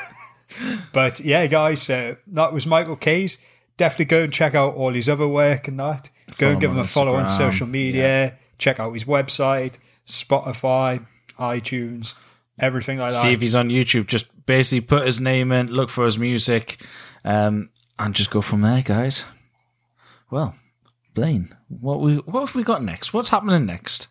But 0.94 1.20
yeah, 1.20 1.48
guys, 1.48 1.82
so 1.82 2.18
that 2.28 2.54
was 2.54 2.66
Michael 2.66 2.96
Keys. 2.96 3.38
Definitely 3.78 4.06
go 4.06 4.24
and 4.24 4.34
check 4.34 4.56
out 4.56 4.76
all 4.76 4.94
his 4.94 5.10
other 5.10 5.28
work 5.28 5.68
and 5.68 5.80
that. 5.80 6.10
Go 6.28 6.34
Follow 6.34 6.52
and 6.52 6.62
give 6.62 6.72
him 6.72 6.78
him 6.78 6.84
a 6.84 6.88
follow 6.88 7.16
on 7.16 7.30
social 7.30 7.68
media. 7.68 8.38
Check 8.58 8.80
out 8.80 8.94
his 8.94 9.04
website, 9.04 9.76
Spotify, 10.08 11.06
iTunes, 11.38 12.16
everything 12.60 13.00
like 13.00 13.12
that. 13.12 13.22
See 13.22 13.34
if 13.34 13.42
he's 13.42 13.56
on 13.56 13.70
YouTube. 13.70 14.08
Just 14.08 14.28
basically 14.46 14.82
put 14.82 15.06
his 15.06 15.20
name 15.20 15.52
in, 15.52 15.68
look 15.68 15.90
for 15.90 16.06
his 16.06 16.18
music, 16.18 16.82
um, 17.24 17.70
and 18.00 18.16
just 18.16 18.32
go 18.32 18.42
from 18.42 18.62
there, 18.62 18.82
guys. 18.82 19.26
Well, 20.32 20.56
Blaine, 21.14 21.56
what 21.68 22.00
we 22.00 22.16
what 22.18 22.48
have 22.48 22.56
we 22.56 22.64
got 22.64 22.84
next? 22.84 23.14
What's 23.14 23.30
happening 23.30 23.66
next? 23.66 24.08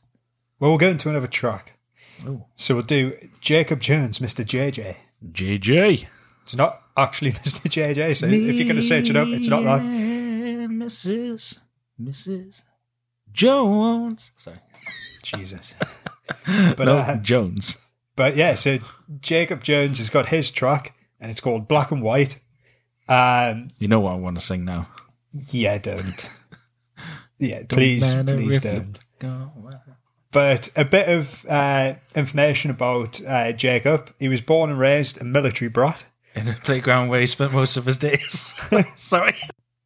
well, 0.61 0.71
we'll 0.71 0.79
go 0.79 0.89
into 0.89 1.11
another 1.11 1.27
track. 1.27 1.79
Oh. 2.27 2.47
So 2.57 2.77
we'll 2.77 2.85
do 2.85 3.17
Jacob 3.41 3.81
Jones, 3.81 4.19
Mr. 4.19 4.45
JJ. 4.45 4.97
JJ. 5.33 6.07
It's 6.45 6.55
not 6.55 6.81
actually 6.97 7.33
Mr. 7.45 7.69
JJ, 7.69 8.17
so 8.17 8.27
if 8.27 8.55
you're 8.55 8.65
going 8.65 8.77
to 8.77 8.83
search 8.83 9.11
it 9.11 9.17
up, 9.17 9.27
it's 9.29 9.49
not 9.49 9.65
that. 9.65 9.81
Mrs. 10.71 11.59
Mrs. 12.01 12.65
Jones. 13.33 14.31
Sorry. 14.37 14.59
Jesus. 15.23 15.75
But, 16.47 16.85
no, 16.87 16.97
uh, 16.97 17.17
Jones. 17.19 17.77
But 18.17 18.35
yeah, 18.35 18.55
so 18.55 18.79
Jacob 19.21 19.63
Jones 19.63 19.99
has 19.99 20.09
got 20.09 20.27
his 20.27 20.51
track, 20.51 20.95
and 21.21 21.31
it's 21.31 21.41
called 21.41 21.69
Black 21.69 21.91
and 21.91 22.01
White. 22.03 22.39
Um, 23.09 23.69
You 23.79 23.89
know 23.89 24.01
what 24.01 24.13
I 24.13 24.17
want 24.17 24.39
to 24.39 24.45
sing 24.45 24.65
now. 24.65 24.89
yeah, 25.51 25.77
don't. 25.79 26.31
Yeah, 27.39 27.63
please, 27.69 28.11
matter 28.15 28.37
please 28.37 28.55
you 28.55 28.61
don't. 28.61 28.99
But 30.31 30.71
a 30.77 30.85
bit 30.85 31.09
of 31.09 31.45
uh, 31.47 31.95
information 32.17 32.71
about 32.71 33.21
uh, 33.27 33.53
Jacob. 33.53 34.15
He 34.19 34.29
was 34.29 34.41
born 34.41 34.71
and 34.71 34.79
raised 34.79 35.21
a 35.21 35.25
military 35.25 35.69
brat. 35.69 36.07
In 36.35 36.49
a 36.49 36.55
playground 36.55 37.09
where 37.09 37.21
he 37.21 37.27
spent 37.27 37.53
most 37.53 37.77
of 37.77 37.87
his 37.87 37.99
days. 37.99 38.55
Sorry. 38.97 39.37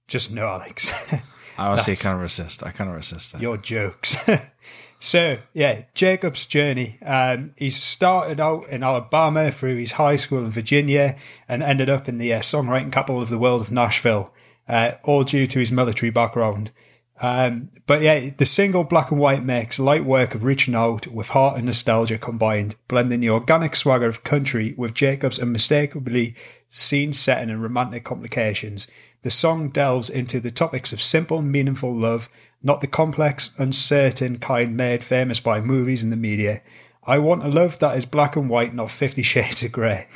Just 0.06 0.30
no, 0.30 0.46
Alex. 0.46 1.12
I 1.58 1.66
honestly 1.66 1.96
can't 1.96 2.20
resist. 2.20 2.64
I 2.64 2.70
can't 2.70 2.90
resist 2.90 3.32
that. 3.32 3.42
your 3.42 3.56
jokes. 3.56 4.16
so 4.98 5.38
yeah, 5.52 5.82
Jacob's 5.92 6.46
journey. 6.46 6.98
Um, 7.04 7.52
he 7.56 7.68
started 7.68 8.40
out 8.40 8.68
in 8.68 8.82
Alabama 8.82 9.50
through 9.50 9.76
his 9.76 9.92
high 9.92 10.16
school 10.16 10.44
in 10.44 10.50
Virginia 10.50 11.16
and 11.48 11.62
ended 11.62 11.90
up 11.90 12.08
in 12.08 12.18
the 12.18 12.32
uh, 12.32 12.40
songwriting 12.40 12.92
capital 12.92 13.20
of 13.20 13.28
the 13.28 13.38
world 13.38 13.60
of 13.60 13.70
Nashville, 13.70 14.32
uh, 14.68 14.92
all 15.02 15.24
due 15.24 15.46
to 15.48 15.58
his 15.58 15.72
military 15.72 16.10
background. 16.10 16.70
Um, 17.20 17.70
but 17.86 18.00
yeah, 18.00 18.30
the 18.36 18.46
single 18.46 18.84
Black 18.84 19.10
and 19.10 19.18
White 19.18 19.44
makes 19.44 19.78
light 19.78 20.04
work 20.04 20.34
of 20.34 20.44
reaching 20.44 20.74
out 20.74 21.08
with 21.08 21.30
heart 21.30 21.56
and 21.56 21.66
nostalgia 21.66 22.18
combined, 22.18 22.76
blending 22.86 23.20
the 23.20 23.30
organic 23.30 23.74
swagger 23.74 24.06
of 24.06 24.22
country 24.22 24.74
with 24.76 24.94
Jacob's 24.94 25.40
unmistakably 25.40 26.34
scene 26.68 27.12
setting 27.12 27.50
and 27.50 27.62
romantic 27.62 28.04
complications. 28.04 28.86
The 29.22 29.30
song 29.30 29.68
delves 29.70 30.08
into 30.08 30.38
the 30.38 30.52
topics 30.52 30.92
of 30.92 31.02
simple, 31.02 31.42
meaningful 31.42 31.94
love, 31.94 32.28
not 32.62 32.80
the 32.80 32.86
complex, 32.86 33.50
uncertain 33.58 34.38
kind 34.38 34.76
made 34.76 35.02
famous 35.02 35.40
by 35.40 35.60
movies 35.60 36.04
and 36.04 36.12
the 36.12 36.16
media. 36.16 36.62
I 37.04 37.18
want 37.18 37.44
a 37.44 37.48
love 37.48 37.78
that 37.80 37.96
is 37.96 38.06
black 38.06 38.36
and 38.36 38.48
white, 38.48 38.74
not 38.74 38.90
Fifty 38.90 39.22
Shades 39.22 39.62
of 39.64 39.72
Grey. 39.72 40.06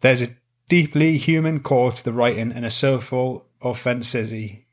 There's 0.00 0.20
a 0.20 0.36
deeply 0.68 1.16
human 1.16 1.60
core 1.60 1.92
to 1.92 2.04
the 2.04 2.12
writing 2.12 2.52
and 2.52 2.66
a 2.66 2.70
soulful 2.70 3.46
authenticity. 3.62 4.63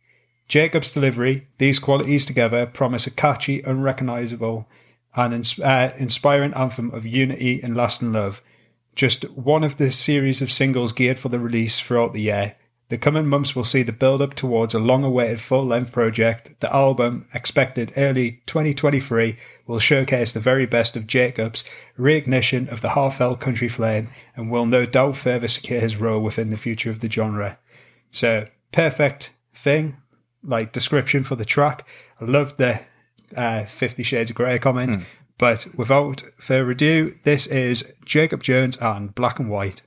Jacob's 0.52 0.92
delivery, 0.92 1.48
these 1.60 1.80
qualities 1.80 2.26
together 2.26 2.66
promise 2.66 3.08
a 3.08 3.12
catchy, 3.12 3.62
unrecognizable, 3.62 4.68
and 5.16 5.34
ins- 5.34 5.58
uh, 5.62 5.96
inspiring 5.98 6.54
anthem 6.56 6.92
of 6.92 7.06
unity 7.06 7.62
and 7.64 7.78
lasting 7.78 8.12
love. 8.12 8.42
Just 8.94 9.24
one 9.32 9.64
of 9.64 9.78
the 9.78 9.90
series 9.90 10.42
of 10.42 10.52
singles 10.52 10.92
geared 10.92 11.18
for 11.18 11.30
the 11.30 11.40
release 11.40 11.80
throughout 11.80 12.12
the 12.12 12.24
year. 12.24 12.58
The 12.90 12.98
coming 12.98 13.28
months 13.28 13.56
will 13.56 13.64
see 13.64 13.82
the 13.82 13.94
build 13.94 14.22
up 14.22 14.34
towards 14.34 14.74
a 14.74 14.80
long 14.80 15.06
awaited 15.06 15.40
full 15.40 15.66
length 15.66 15.94
project. 15.94 16.60
The 16.60 16.76
album, 16.76 17.28
expected 17.34 17.94
early 17.96 18.42
2023, 18.46 19.38
will 19.68 19.80
showcase 19.80 20.34
the 20.34 20.42
very 20.42 20.66
best 20.66 20.98
of 20.98 21.08
Jacob's 21.08 21.64
reignition 21.98 22.70
of 22.70 22.82
the 22.82 22.90
heartfelt 22.90 23.40
country 23.40 23.70
flame 23.70 24.10
and 24.36 24.52
will 24.52 24.66
no 24.66 24.86
doubt 24.86 25.16
further 25.16 25.48
secure 25.48 25.80
his 25.80 25.96
role 25.96 26.22
within 26.22 26.50
the 26.50 26.58
future 26.58 26.90
of 26.90 27.00
the 27.00 27.10
genre. 27.10 27.58
So, 28.10 28.48
perfect 28.74 29.32
thing, 29.54 29.96
like 30.44 30.72
description 30.72 31.24
for 31.24 31.36
the 31.36 31.46
track. 31.46 31.88
I 32.20 32.26
love 32.26 32.58
the 32.58 32.82
uh, 33.36 33.66
Fifty 33.66 34.04
Shades 34.04 34.32
of 34.32 34.36
Grey 34.36 34.60
comment. 34.60 35.06
But 35.38 35.68
without 35.76 36.22
further 36.40 36.70
ado, 36.70 37.16
this 37.24 37.48
is 37.48 37.92
Jacob 38.06 38.44
Jones 38.44 38.78
and 38.78 39.16
Black 39.16 39.40
and 39.40 39.50
White. 39.50 39.82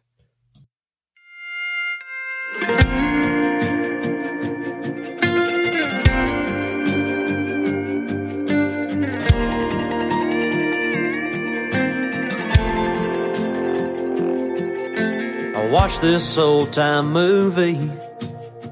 I 15.57 15.69
watched 15.71 16.01
this 16.01 16.37
old 16.37 16.73
time 16.73 17.13
movie 17.13 17.93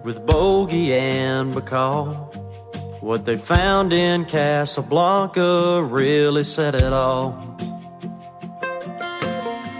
with 0.05 0.27
Bogie 0.27 0.93
and 0.95 1.53
Bacall. 1.53 2.15
What 3.01 3.25
they 3.25 3.37
found 3.37 3.93
in 3.93 4.25
Casablanca 4.25 5.83
really 5.83 6.45
said 6.45 6.75
it 6.75 6.93
all. 6.93 7.33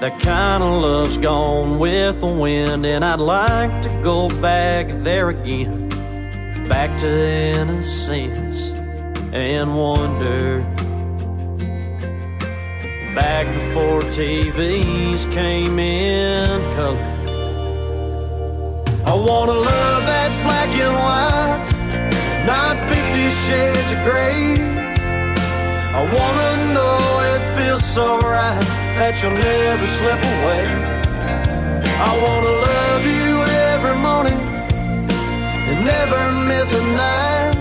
That 0.01 0.19
kind 0.21 0.63
of 0.63 0.83
love's 0.83 1.17
gone 1.17 1.79
with 1.79 2.21
the 2.21 2.27
wind, 2.27 2.85
and 2.85 3.05
I'd 3.05 3.21
like 3.21 3.83
to 3.83 3.89
go 4.03 4.29
back 4.41 4.89
there 5.05 5.29
again. 5.29 5.89
Back 6.69 6.99
to 7.01 7.09
innocence 7.09 8.71
and 9.33 9.77
wonder. 9.77 10.61
Back 13.15 13.47
before 13.55 14.01
TVs 14.01 15.31
came 15.33 15.79
in 15.79 16.75
color. 16.75 17.12
I 19.23 19.25
want 19.25 19.51
a 19.51 19.55
love 19.55 20.03
that's 20.05 20.37
black 20.39 20.69
and 20.83 20.95
white, 20.99 21.63
not 22.45 22.75
fifty 22.91 23.31
shades 23.31 23.93
of 23.95 24.03
gray. 24.03 24.59
I 25.95 26.03
wanna 26.17 26.51
know 26.75 26.99
it 27.31 27.43
feels 27.55 27.85
so 27.85 28.19
right 28.19 28.67
that 28.99 29.23
you'll 29.23 29.31
never 29.31 29.87
slip 29.87 30.19
away. 30.35 30.67
I 32.03 32.13
wanna 32.19 32.55
love 32.67 33.03
you 33.07 33.35
every 33.71 33.97
morning 34.03 34.41
and 35.71 35.85
never 35.87 36.21
miss 36.51 36.75
a 36.75 36.83
night. 36.83 37.55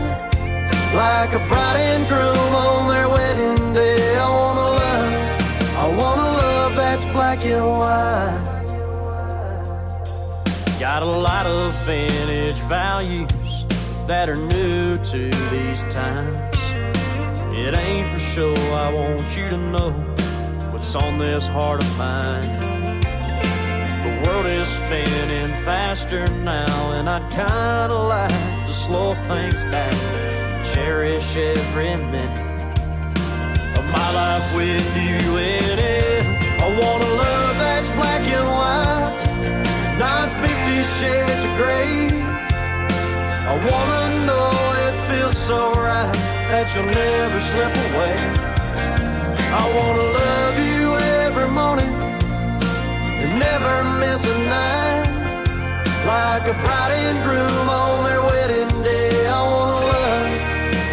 Like 0.96 1.32
a 1.36 1.42
bride 1.48 1.78
and 1.78 2.08
groom 2.08 2.56
on 2.56 2.90
their 2.90 3.08
wedding 3.08 3.74
day. 3.76 4.18
I 4.18 4.28
wanna 4.28 4.68
love, 4.82 5.14
I 5.78 5.88
wanna 6.02 6.28
love 6.42 6.76
that's 6.76 7.06
black 7.14 7.46
and 7.46 7.68
white. 7.68 8.51
Got 10.94 11.04
a 11.04 11.06
lot 11.06 11.46
of 11.46 11.74
vintage 11.86 12.60
values 12.68 13.64
that 14.08 14.28
are 14.28 14.36
new 14.36 14.98
to 14.98 15.30
these 15.50 15.84
times. 15.84 16.58
It 17.58 17.78
ain't 17.78 18.12
for 18.12 18.20
show, 18.20 18.54
I 18.54 18.94
want 18.94 19.38
you 19.38 19.50
to 19.52 19.56
know 19.56 19.92
what's 20.72 20.94
on 20.94 21.18
this 21.18 21.48
heart 21.48 21.82
of 21.82 21.98
mine. 21.98 23.00
The 24.04 24.14
world 24.26 24.46
is 24.48 24.68
spinning 24.68 25.48
faster 25.64 26.28
now, 26.44 26.92
and 26.92 27.08
I'd 27.10 27.24
kinda 27.32 27.96
like 27.96 28.66
to 28.68 28.74
slow 28.74 29.14
things 29.32 29.64
down. 29.72 29.96
Cherish 30.74 31.38
every 31.38 31.96
minute 31.96 32.48
of 33.78 33.86
my 33.94 34.10
life 34.12 34.56
with 34.58 34.98
you 34.98 35.38
in 35.38 35.80
it. 35.80 36.24
I 36.62 36.68
want 36.68 37.02
a 37.02 37.12
love 37.24 37.58
that's 37.60 37.90
black 37.92 38.24
and 38.28 38.48
white, 38.60 39.01
shades 40.84 41.44
of 41.46 41.54
gray. 41.58 42.10
I 43.52 43.54
wanna 43.70 44.26
know 44.26 44.50
it 44.88 44.96
feels 45.10 45.38
so 45.38 45.72
right 45.74 46.12
that 46.50 46.74
you'll 46.74 46.86
never 46.86 47.40
slip 47.40 47.74
away. 47.88 48.18
I 49.54 49.64
wanna 49.78 50.08
love 50.22 50.56
you 50.74 50.88
every 51.26 51.50
morning 51.50 51.94
and 53.22 53.32
never 53.38 53.74
miss 54.00 54.26
a 54.26 54.38
night. 54.50 55.06
Like 56.08 56.46
a 56.50 56.56
bride 56.64 56.94
and 57.10 57.20
groom 57.26 57.70
on 57.70 58.04
their 58.06 58.22
wedding 58.22 58.72
day. 58.82 59.28
I 59.28 59.42
wanna 59.52 59.86
love, 59.94 60.32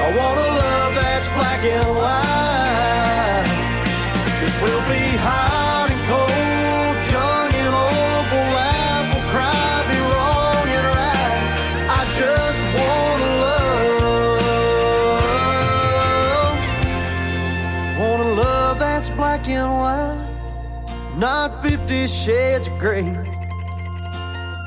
I 0.05 0.09
wanna 0.19 0.49
love 0.61 0.95
that's 0.97 1.29
black 1.37 1.65
and 1.65 1.97
white. 1.97 2.48
Fifty 21.89 22.07
shades 22.07 22.69
of 22.69 22.79
gray. 22.79 23.09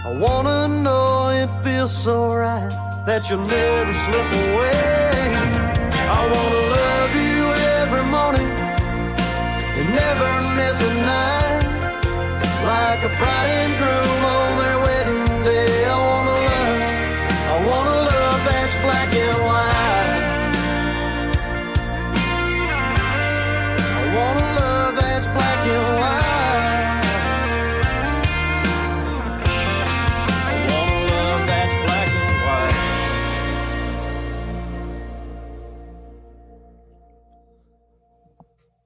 I 0.06 0.18
wanna 0.20 0.68
know 0.68 1.30
it 1.30 1.52
feels 1.64 1.96
so 1.96 2.34
right 2.34 2.72
that 3.06 3.30
you'll 3.30 3.46
never 3.46 3.94
slip 4.06 4.30
away. 4.46 5.30
I 6.18 6.22
wanna 6.32 6.64
love 6.78 7.14
you 7.30 7.44
every 7.78 8.06
morning 8.18 8.52
and 9.78 9.88
never 10.02 10.30
miss 10.58 10.82
a 10.82 10.94
night. 11.14 11.64
Like 12.66 13.02
a 13.10 13.12
bride 13.20 13.52
and 13.62 13.74
groom 13.80 14.22
on 14.38 14.50
their 14.62 14.80
wedding 14.86 15.26
day. 15.44 15.86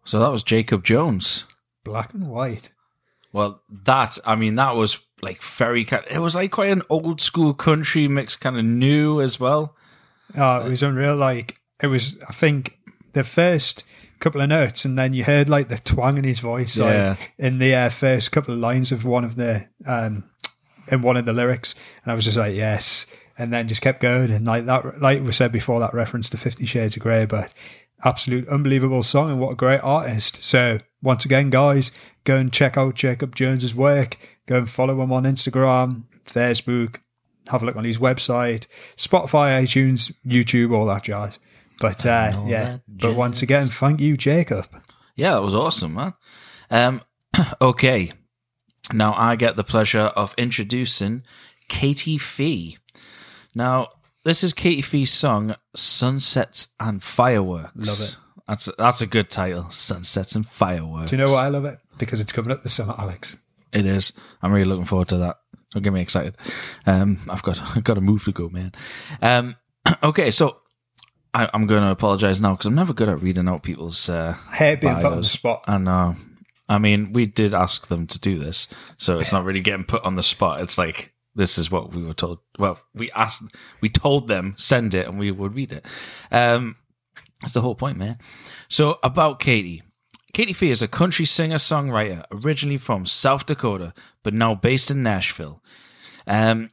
So 0.06 0.20
that 0.20 0.30
was 0.32 0.44
Jacob 0.44 0.84
Jones. 0.84 1.46
Black 1.84 2.14
and 2.14 2.28
white. 2.28 2.72
Well, 3.34 3.62
that 3.84 4.18
I 4.26 4.36
mean, 4.36 4.56
that 4.56 4.76
was 4.76 5.00
like 5.22 5.42
very. 5.42 5.84
ki- 5.84 5.98
It 6.10 6.20
was 6.20 6.36
like 6.36 6.52
quite 6.52 6.72
an 6.72 6.84
old 6.90 7.20
school 7.22 7.54
country 7.54 8.08
mix, 8.08 8.36
kind 8.36 8.58
of 8.58 8.64
new 8.64 9.20
as 9.20 9.40
well. 9.40 9.76
Oh, 10.38 10.66
it 10.66 10.70
was 10.70 10.84
unreal. 10.84 11.16
Like 11.16 11.60
it 11.82 11.88
was, 11.88 12.18
I 12.28 12.34
think, 12.34 12.80
the 13.14 13.24
first 13.24 13.84
couple 14.20 14.42
of 14.42 14.48
notes, 14.50 14.86
and 14.86 14.98
then 14.98 15.14
you 15.14 15.24
heard 15.26 15.50
like 15.50 15.68
the 15.68 15.78
twang 15.78 16.18
in 16.18 16.24
his 16.24 16.40
voice, 16.40 16.78
Yeah. 16.78 17.10
like 17.20 17.34
in 17.38 17.60
the 17.60 17.76
uh, 17.76 17.90
first 17.90 18.32
couple 18.32 18.54
of 18.54 18.60
lines 18.62 18.92
of 18.92 19.04
one 19.06 19.26
of 19.26 19.36
the 19.36 19.68
um, 19.86 20.24
in 20.88 21.02
one 21.02 21.18
of 21.18 21.26
the 21.26 21.34
lyrics, 21.34 21.76
and 22.04 22.12
I 22.12 22.16
was 22.16 22.26
just 22.26 22.38
like, 22.38 22.56
yes, 22.56 23.06
and 23.38 23.52
then 23.52 23.68
just 23.68 23.82
kept 23.82 24.00
going, 24.00 24.32
and 24.32 24.46
like 24.46 24.66
that, 24.66 25.02
like 25.02 25.24
we 25.24 25.32
said 25.32 25.52
before, 25.52 25.80
that 25.80 25.94
reference 25.94 26.30
to 26.32 26.38
Fifty 26.38 26.66
Shades 26.66 26.96
of 26.96 27.02
Grey, 27.02 27.26
but 27.26 27.54
absolute 28.04 28.48
unbelievable 28.50 29.04
song, 29.04 29.32
and 29.32 29.40
what 29.40 29.52
a 29.52 29.56
great 29.56 29.82
artist. 29.82 30.44
So 30.44 30.80
once 31.02 31.26
again, 31.26 31.50
guys, 31.50 31.92
go 32.24 32.38
and 32.38 32.52
check 32.52 32.78
out 32.78 32.96
Jacob 32.96 33.36
Jones's 33.36 33.76
work. 33.76 34.18
Go 34.46 34.60
and 34.60 34.70
follow 34.70 35.02
him 35.02 35.12
on 35.12 35.24
Instagram, 35.24 36.04
Facebook, 36.26 36.98
have 37.48 37.62
a 37.62 37.66
look 37.66 37.76
on 37.76 37.84
his 37.84 37.98
website, 37.98 38.68
Spotify, 38.96 39.62
iTunes, 39.62 40.14
YouTube, 40.26 40.74
all 40.74 40.86
that 40.88 41.04
jazz. 41.04 41.40
But 41.80 42.06
uh, 42.06 42.44
yeah, 42.46 42.78
but 42.88 43.16
once 43.16 43.42
again, 43.42 43.68
thank 43.68 44.00
you, 44.00 44.18
Jacob. 44.18 44.66
Yeah, 45.16 45.34
that 45.34 45.44
was 45.44 45.56
awesome, 45.56 45.94
man. 45.94 46.14
Um, 46.72 47.02
okay, 47.62 48.12
now 48.94 49.14
I 49.16 49.36
get 49.36 49.56
the 49.56 49.64
pleasure 49.64 50.12
of 50.16 50.34
introducing 50.38 51.24
Katie 51.68 52.18
Fee. 52.18 52.78
Now, 53.56 53.88
this 54.26 54.44
is 54.44 54.54
Katie 54.54 54.82
Fee's 54.82 55.14
song 55.14 55.56
"Sunsets 55.76 56.68
and 56.80 57.02
Fireworks." 57.02 57.74
Love 57.76 58.02
it. 58.02 58.16
That's 58.48 58.68
a, 58.68 58.74
that's 58.78 59.02
a 59.02 59.08
good 59.08 59.30
title, 59.30 59.70
"Sunsets 59.70 60.36
and 60.36 60.46
Fireworks." 60.46 61.10
Do 61.10 61.18
you 61.18 61.26
know 61.26 61.32
why 61.32 61.46
I 61.46 61.50
love 61.50 61.66
it? 61.66 61.80
Because 61.98 62.20
it's 62.20 62.34
coming 62.34 62.52
up 62.52 62.62
this 62.62 62.74
summer, 62.74 62.96
Alex. 62.98 63.38
It 63.72 63.86
is. 63.86 64.14
I'm 64.42 64.52
really 64.52 64.66
looking 64.66 64.86
forward 64.86 65.08
to 65.10 65.18
that. 65.20 65.38
Don't 65.72 65.84
get 65.84 65.94
me 65.94 66.02
excited. 66.02 66.38
Um, 66.86 67.20
I've 67.30 67.44
got 67.44 67.62
I've 67.78 67.84
got 67.84 67.98
a 67.98 68.02
move 68.02 68.26
to 68.26 68.32
go, 68.32 68.50
man. 68.50 68.74
Um, 69.22 69.56
okay, 70.04 70.32
so 70.32 70.60
I, 71.34 71.50
I'm 71.54 71.66
going 71.66 71.84
to 71.84 71.92
apologize 71.92 72.42
now 72.42 72.52
because 72.54 72.66
I'm 72.66 72.76
never 72.76 72.94
good 72.94 73.10
at 73.10 73.22
reading 73.22 73.48
out 73.48 73.64
people's 73.64 74.10
uh, 74.10 74.36
hate 74.52 74.82
being 74.82 74.96
put 74.96 75.06
on 75.06 75.18
the 75.18 75.24
spot. 75.24 75.64
I 75.68 75.78
know. 75.78 76.16
I 76.68 76.78
mean, 76.78 77.14
we 77.14 77.26
did 77.26 77.54
ask 77.54 77.88
them 77.88 78.08
to 78.08 78.20
do 78.20 78.40
this, 78.40 78.68
so 78.98 79.20
it's 79.20 79.32
not 79.32 79.46
really 79.46 79.62
getting 79.62 79.86
put 79.86 80.04
on 80.04 80.16
the 80.16 80.24
spot. 80.24 80.62
It's 80.62 80.78
like 80.78 81.14
this 81.36 81.58
is 81.58 81.70
what 81.70 81.94
we 81.94 82.04
were 82.04 82.14
told. 82.14 82.40
Well, 82.58 82.80
we 82.94 83.12
asked, 83.12 83.44
we 83.82 83.90
told 83.90 84.28
them 84.28 84.54
send 84.58 84.96
it, 84.96 85.08
and 85.08 85.20
we 85.20 85.32
would 85.32 85.56
read 85.56 85.72
it. 85.74 85.86
Um, 86.32 86.78
that's 87.42 87.54
the 87.54 87.62
whole 87.62 87.76
point, 87.76 87.98
man. 87.98 88.18
So 88.70 89.00
about 89.04 89.40
Katie. 89.40 89.84
Katie 90.34 90.54
Fee 90.54 90.70
is 90.70 90.82
a 90.82 90.88
country 90.88 91.24
singer 91.24 91.56
songwriter 91.56 92.26
originally 92.32 92.78
from 92.78 93.06
South 93.06 93.46
Dakota, 93.46 93.94
but 94.22 94.34
now 94.34 94.54
based 94.54 94.92
in 94.92 95.02
Nashville. 95.02 95.62
Um, 96.28 96.70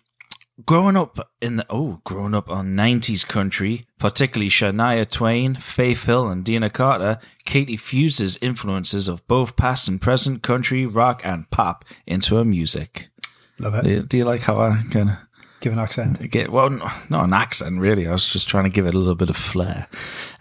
growing 0.67 0.97
up 0.97 1.31
in 1.41 1.57
the 1.57 1.67
oh, 1.71 2.01
growing 2.05 2.35
up 2.35 2.51
on 2.51 2.75
'90s 2.75 3.27
country, 3.27 3.85
particularly 3.99 4.51
Shania 4.51 5.09
Twain, 5.09 5.55
Faith 5.55 6.05
Hill, 6.05 6.29
and 6.29 6.45
Deana 6.45 6.71
Carter, 6.71 7.19
Katie 7.45 7.77
fuses 7.77 8.39
influences 8.43 9.07
of 9.07 9.27
both 9.29 9.57
past 9.57 9.87
and 9.87 10.01
present 10.01 10.43
country, 10.43 10.85
rock, 10.85 11.23
and 11.25 11.49
pop 11.51 11.85
into 12.07 12.37
her 12.37 12.45
music. 12.45 13.11
Love 13.59 13.73
Do 13.83 13.89
it. 13.89 13.93
you, 13.93 14.03
do 14.03 14.19
you 14.19 14.25
like 14.25 14.41
how 14.43 14.61
I 14.61 14.83
kind 14.91 15.11
of 15.11 15.17
Give 15.61 15.73
an 15.73 15.79
accent. 15.79 16.29
get 16.31 16.51
well 16.51 16.67
n- 16.67 16.83
not 17.09 17.25
an 17.25 17.33
accent 17.33 17.79
really. 17.81 18.09
I 18.09 18.13
was 18.13 18.27
just 18.27 18.49
trying 18.49 18.65
to 18.65 18.71
give 18.71 18.85
it 18.87 18.95
a 18.95 18.99
little 18.99 19.15
bit 19.15 19.31
of 19.31 19.37
flair. 19.37 19.87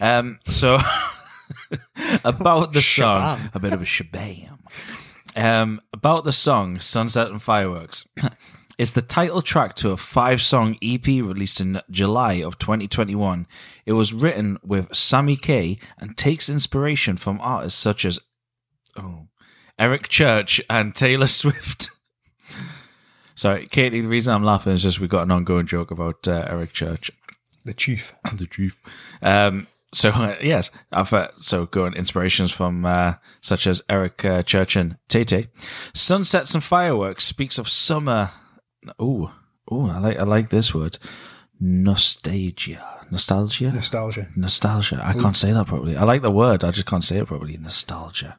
Um 0.00 0.38
so 0.46 0.78
about 2.24 2.72
the 2.72 2.82
song 2.82 3.50
a 3.54 3.60
bit 3.60 3.72
of 3.72 3.82
a 3.82 3.84
shabam. 3.84 4.58
Um 5.36 5.80
about 5.92 6.24
the 6.24 6.32
song 6.32 6.80
sunset 6.80 7.28
and 7.28 7.40
fireworks. 7.42 8.06
It's 8.78 8.92
the 8.92 9.02
title 9.02 9.42
track 9.42 9.74
to 9.76 9.90
a 9.90 9.96
five 9.98 10.40
song 10.40 10.76
ep 10.82 11.06
released 11.06 11.60
in 11.60 11.80
july 11.90 12.32
of 12.42 12.58
2021 12.58 13.46
it 13.86 13.92
was 13.92 14.12
written 14.14 14.58
with 14.64 14.92
sammy 14.94 15.36
K 15.36 15.78
and 15.98 16.16
takes 16.16 16.48
inspiration 16.48 17.16
from 17.18 17.38
artists 17.42 17.78
such 17.78 18.04
as 18.04 18.18
oh 18.96 19.28
eric 19.78 20.08
church 20.08 20.60
and 20.70 20.96
taylor 20.96 21.26
swift 21.40 21.90
Sorry, 23.42 23.66
Katie. 23.66 24.02
The 24.02 24.06
reason 24.06 24.32
I'm 24.32 24.44
laughing 24.44 24.72
is 24.72 24.84
just 24.84 25.00
we've 25.00 25.10
got 25.10 25.24
an 25.24 25.32
ongoing 25.32 25.66
joke 25.66 25.90
about 25.90 26.28
uh, 26.28 26.46
Eric 26.48 26.72
Church, 26.72 27.10
The 27.64 27.74
chief. 27.74 28.14
the 28.32 28.46
chief. 28.46 28.80
Um, 29.20 29.66
so 29.92 30.10
uh, 30.10 30.36
yes, 30.42 30.70
I've 30.92 31.12
uh, 31.12 31.26
so 31.38 31.66
going 31.66 31.94
inspirations 31.94 32.52
from 32.52 32.84
uh, 32.84 33.14
such 33.40 33.66
as 33.66 33.82
Eric 33.88 34.24
uh, 34.24 34.44
Church 34.44 34.76
and 34.76 34.96
Tay 35.08 35.24
Tay. 35.24 35.46
Sunsets 35.92 36.54
and 36.54 36.62
fireworks 36.62 37.24
speaks 37.24 37.58
of 37.58 37.68
summer. 37.68 38.30
Oh, 39.00 39.34
oh, 39.68 39.90
I 39.90 39.98
like 39.98 40.20
I 40.20 40.22
like 40.22 40.50
this 40.50 40.72
word. 40.72 40.98
Nostalgia, 41.58 42.84
nostalgia, 43.10 43.72
Nostalgia. 43.72 44.28
nostalgia. 44.36 45.00
I 45.02 45.14
can't 45.14 45.36
say 45.36 45.50
that 45.50 45.66
properly. 45.66 45.96
I 45.96 46.04
like 46.04 46.22
the 46.22 46.30
word. 46.30 46.62
I 46.62 46.70
just 46.70 46.86
can't 46.86 47.02
say 47.02 47.18
it 47.18 47.26
properly. 47.26 47.56
Nostalgia. 47.56 48.38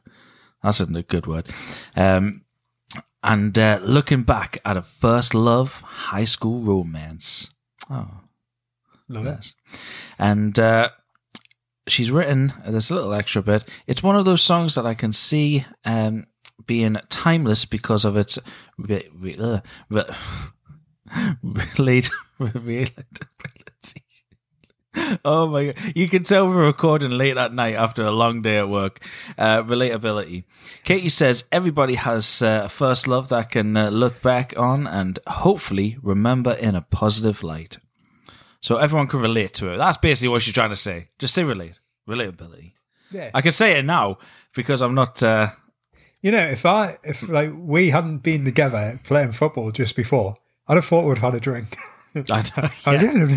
That's 0.62 0.80
a 0.80 0.86
good 0.86 1.26
word. 1.26 1.50
Um, 1.94 2.43
and 3.24 3.58
uh, 3.58 3.80
looking 3.82 4.22
back 4.22 4.58
at 4.64 4.76
a 4.76 4.82
first 4.82 5.34
love, 5.34 5.80
high 5.80 6.24
school 6.24 6.60
romance. 6.60 7.50
Oh, 7.90 8.08
Love 9.08 9.26
it. 9.26 9.30
yes. 9.30 9.54
And 10.18 10.58
uh, 10.58 10.90
she's 11.88 12.10
written 12.10 12.52
this 12.66 12.90
little 12.90 13.12
extra 13.14 13.42
bit. 13.42 13.66
It's 13.86 14.02
one 14.02 14.16
of 14.16 14.24
those 14.24 14.42
songs 14.42 14.74
that 14.76 14.86
I 14.86 14.94
can 14.94 15.12
see 15.12 15.64
um, 15.84 16.26
being 16.66 16.96
timeless 17.08 17.64
because 17.64 18.04
of 18.04 18.16
its 18.16 18.38
re- 18.78 19.08
re- 19.18 19.36
uh, 19.38 19.60
re- 19.90 20.04
relate-. 21.78 22.10
Oh 25.24 25.48
my 25.48 25.66
god! 25.66 25.76
You 25.94 26.08
can 26.08 26.22
tell 26.22 26.48
we're 26.48 26.66
recording 26.66 27.10
late 27.12 27.36
at 27.36 27.52
night 27.52 27.74
after 27.74 28.02
a 28.04 28.10
long 28.10 28.42
day 28.42 28.58
at 28.58 28.68
work. 28.68 29.00
Uh, 29.36 29.62
relatability. 29.62 30.44
Katie 30.84 31.08
says 31.08 31.44
everybody 31.50 31.94
has 31.96 32.42
uh, 32.42 32.62
a 32.64 32.68
first 32.68 33.08
love 33.08 33.28
that 33.28 33.50
can 33.50 33.76
uh, 33.76 33.88
look 33.90 34.22
back 34.22 34.54
on 34.58 34.86
and 34.86 35.18
hopefully 35.26 35.96
remember 36.02 36.52
in 36.52 36.74
a 36.74 36.80
positive 36.82 37.42
light. 37.42 37.78
so 38.60 38.76
everyone 38.76 39.06
can 39.06 39.20
relate 39.20 39.52
to 39.54 39.72
it. 39.72 39.76
That's 39.78 39.98
basically 39.98 40.28
what 40.30 40.42
she's 40.42 40.54
trying 40.54 40.70
to 40.70 40.76
say. 40.76 41.08
Just 41.18 41.34
say 41.34 41.44
relate, 41.44 41.78
relatability. 42.08 42.72
Yeah. 43.10 43.30
I 43.34 43.42
can 43.42 43.52
say 43.52 43.78
it 43.78 43.84
now 43.84 44.18
because 44.54 44.80
I'm 44.82 44.94
not. 44.94 45.22
Uh, 45.22 45.48
You 46.22 46.30
know, 46.32 46.46
if 46.46 46.64
I 46.64 46.96
if 47.02 47.28
like 47.28 47.52
we 47.54 47.90
hadn't 47.90 48.22
been 48.22 48.44
together 48.44 48.98
playing 49.04 49.32
football 49.32 49.70
just 49.72 49.94
before, 49.96 50.36
I'd 50.68 50.76
have 50.76 50.86
thought 50.86 51.04
we'd 51.04 51.18
had 51.18 51.34
a 51.34 51.40
drink. 51.40 51.76
I 52.30 52.42
know, 52.56 52.68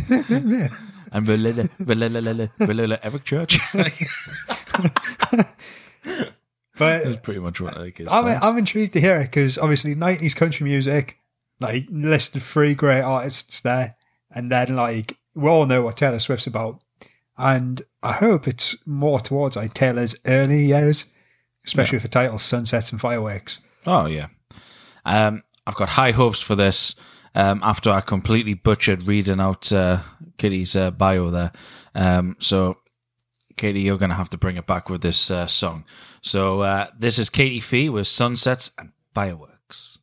yeah. 0.30 0.67
I'm 1.12 1.26
Relila, 1.26 1.70
Relila, 1.80 2.50
Relila, 2.60 3.00
Eric 3.04 3.24
Church. 3.24 3.60
but 6.78 7.04
That's 7.04 7.20
pretty 7.22 7.39
much 7.39 7.62
what 7.62 7.78
like 7.78 8.00
it 8.00 8.08
I'm, 8.12 8.26
sounds. 8.26 8.39
I'm 8.41 8.58
intrigued 8.58 8.93
to 8.93 9.02
hear 9.02 9.17
it 9.17 9.26
because 9.26 9.58
obviously 9.58 9.96
90s 9.96 10.36
country 10.36 10.65
music, 10.65 11.20
like 11.60 11.88
listed 11.89 12.41
three 12.41 12.76
great 12.76 13.02
artists 13.02 13.62
there, 13.62 13.96
and 14.32 14.52
then 14.52 14.76
like 14.76 15.17
we 15.34 15.50
all 15.50 15.65
know 15.65 15.82
what 15.82 15.98
Taylor 15.98 16.20
Swift's 16.20 16.48
about, 16.48 16.82
and 17.38 17.82
I 18.04 18.13
hope 18.13 18.48
it's 18.48 18.76
more 18.86 19.20
towards 19.20 19.56
like 19.56 19.74
Taylor's 19.74 20.15
early 20.26 20.65
years, 20.65 21.06
especially 21.65 21.98
with 21.98 22.04
the 22.04 22.10
title 22.10 22.38
"Sunsets 22.38 22.91
and 22.91 23.02
Fireworks." 23.02 23.60
Oh 23.86 24.06
yeah, 24.06 24.28
um, 25.06 25.43
I've 25.65 25.76
got 25.76 25.89
high 25.89 26.12
hopes 26.12 26.41
for 26.41 26.56
this. 26.56 26.96
Um, 27.36 27.62
after 27.63 27.90
I 27.90 28.02
completely 28.02 28.54
butchered 28.54 29.08
reading 29.08 29.40
out 29.40 29.72
uh, 29.72 30.00
Kitty's 30.38 30.76
uh, 30.76 30.92
bio 30.92 31.30
there, 31.30 31.52
um, 31.94 32.36
so 32.40 32.78
Katie, 33.58 33.82
you're 33.82 33.98
going 33.98 34.10
to 34.10 34.16
have 34.16 34.30
to 34.30 34.38
bring 34.38 34.58
it 34.58 34.68
back 34.68 34.90
with 34.90 35.02
this 35.02 35.32
uh, 35.32 35.48
song. 35.48 35.86
So 36.22 36.62
uh, 36.62 36.88
this 36.98 37.20
is 37.20 37.30
Katie 37.30 37.60
Fee 37.60 37.90
with 37.90 38.08
"Sunsets 38.08 38.72
and 38.78 38.92
Fireworks." 39.13 40.00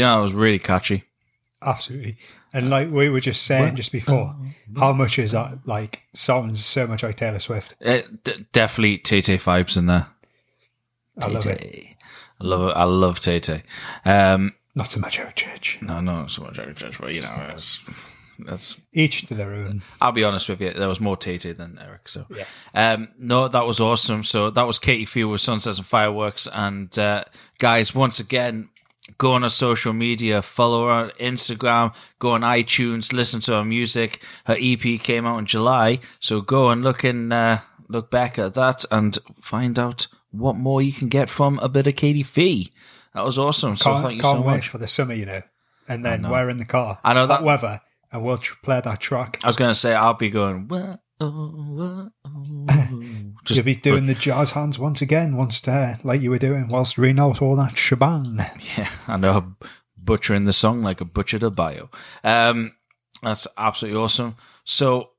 Yeah, 0.00 0.18
it 0.18 0.22
was 0.22 0.34
really 0.34 0.58
catchy. 0.58 1.04
Absolutely, 1.62 2.16
and 2.54 2.70
like 2.70 2.90
we 2.90 3.10
were 3.10 3.20
just 3.20 3.42
saying 3.44 3.76
just 3.76 3.92
before, 3.92 4.34
how 4.78 4.92
much 4.92 5.18
is 5.18 5.32
that 5.32 5.66
like 5.66 6.02
sounds 6.14 6.64
so 6.64 6.86
much 6.86 7.02
like 7.02 7.16
Taylor 7.16 7.38
Swift. 7.38 7.74
It, 7.80 8.24
d- 8.24 8.46
definitely 8.52 8.96
Tay 8.98 9.20
Tay 9.20 9.36
vibes 9.36 9.76
in 9.76 9.84
there. 9.86 10.06
I 11.22 11.26
love 11.26 11.44
it. 11.46 11.58
Tay-Tay. 11.60 11.96
I 12.40 12.44
love 12.46 12.70
it. 12.70 12.76
I 12.76 12.84
love 12.84 13.20
Tay 13.20 13.40
Tay. 13.40 13.62
Um, 14.06 14.54
Not 14.74 14.90
so 14.90 15.00
much 15.00 15.18
Eric 15.18 15.36
Church. 15.36 15.78
no, 15.82 16.00
not 16.00 16.30
so 16.30 16.42
much 16.44 16.58
Eric 16.58 16.76
Church, 16.78 16.98
but 16.98 17.12
you 17.12 17.20
know, 17.20 17.50
it's, 17.52 17.84
that's 18.38 18.78
Each 18.94 19.26
to 19.26 19.34
their 19.34 19.52
own. 19.52 19.82
I'll 20.00 20.12
be 20.12 20.24
honest 20.24 20.48
with 20.48 20.62
you, 20.62 20.70
there 20.72 20.88
was 20.88 20.98
more 20.98 21.18
Tay 21.18 21.36
Tay 21.36 21.52
than 21.52 21.78
Eric. 21.78 22.08
So, 22.08 22.24
Yeah. 22.34 22.44
um, 22.92 23.08
no, 23.18 23.48
that 23.48 23.66
was 23.66 23.80
awesome. 23.80 24.24
So 24.24 24.48
that 24.48 24.66
was 24.66 24.78
Katie 24.78 25.04
Fee 25.04 25.24
with 25.24 25.42
Sunsets 25.42 25.76
and 25.76 25.86
Fireworks. 25.86 26.48
And 26.50 26.98
uh, 26.98 27.24
guys, 27.58 27.94
once 27.94 28.18
again, 28.18 28.69
go 29.18 29.32
on 29.32 29.42
our 29.42 29.48
social 29.48 29.92
media, 29.92 30.42
follow 30.42 30.86
her 30.86 30.92
on 30.92 31.10
Instagram, 31.10 31.94
go 32.18 32.32
on 32.32 32.42
iTunes, 32.42 33.12
listen 33.12 33.40
to 33.42 33.52
her 33.54 33.64
music. 33.64 34.22
Her 34.44 34.56
EP 34.60 35.00
came 35.02 35.26
out 35.26 35.38
in 35.38 35.46
July, 35.46 36.00
so 36.20 36.40
go 36.40 36.70
and 36.70 36.82
look 36.82 37.04
in, 37.04 37.32
uh, 37.32 37.60
look 37.88 38.10
back 38.10 38.38
at 38.38 38.54
that 38.54 38.84
and 38.90 39.18
find 39.40 39.78
out 39.78 40.06
what 40.30 40.56
more 40.56 40.80
you 40.80 40.92
can 40.92 41.08
get 41.08 41.28
from 41.28 41.58
a 41.60 41.68
bit 41.68 41.86
of 41.86 41.96
Katie 41.96 42.22
Fee. 42.22 42.70
That 43.14 43.24
was 43.24 43.38
awesome. 43.38 43.74
So 43.76 43.90
Can't, 43.92 44.02
thank 44.02 44.16
you 44.16 44.22
can't 44.22 44.38
so 44.38 44.42
wait 44.42 44.54
much. 44.56 44.68
for 44.68 44.78
the 44.78 44.86
summer, 44.86 45.14
you 45.14 45.26
know. 45.26 45.42
And 45.88 46.04
then 46.04 46.28
we're 46.28 46.48
in 46.48 46.58
the 46.58 46.64
car. 46.64 47.00
I 47.02 47.14
know 47.14 47.26
that- 47.26 47.42
weather, 47.42 47.80
and 48.12 48.22
we'll 48.22 48.38
tr- 48.38 48.54
play 48.62 48.80
that 48.80 49.00
track. 49.00 49.40
I 49.42 49.48
was 49.48 49.56
going 49.56 49.70
to 49.70 49.74
say 49.74 49.92
I'll 49.94 50.14
be 50.14 50.30
going. 50.30 50.68
"Whoa, 50.68 50.98
oh, 51.20 52.10
oh." 52.24 53.02
Just 53.44 53.56
You'll 53.56 53.64
be 53.64 53.74
doing 53.74 54.06
the 54.06 54.14
jazz 54.14 54.52
hands 54.52 54.78
once 54.78 55.00
again, 55.02 55.36
once 55.36 55.66
uh, 55.66 55.96
like 56.04 56.20
you 56.20 56.30
were 56.30 56.38
doing, 56.38 56.68
whilst 56.68 56.98
reading 56.98 57.20
out 57.20 57.40
all 57.42 57.56
that 57.56 57.76
shebang. 57.76 58.38
Yeah, 58.76 58.90
I 59.08 59.16
know 59.16 59.56
butchering 59.96 60.44
the 60.44 60.52
song 60.52 60.82
like 60.82 61.00
a 61.00 61.04
butchered 61.04 61.42
a 61.42 61.50
bio. 61.50 61.90
Um, 62.24 62.74
that's 63.22 63.46
absolutely 63.56 64.00
awesome. 64.00 64.36
So 64.64 65.10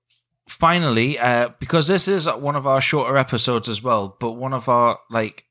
finally, 0.47 1.19
uh, 1.19 1.49
because 1.59 1.87
this 1.87 2.07
is 2.07 2.27
one 2.27 2.55
of 2.55 2.67
our 2.67 2.81
shorter 2.81 3.17
episodes 3.17 3.69
as 3.69 3.81
well, 3.83 4.17
but 4.19 4.33
one 4.33 4.53
of 4.53 4.67
our 4.69 4.99
like 5.09 5.45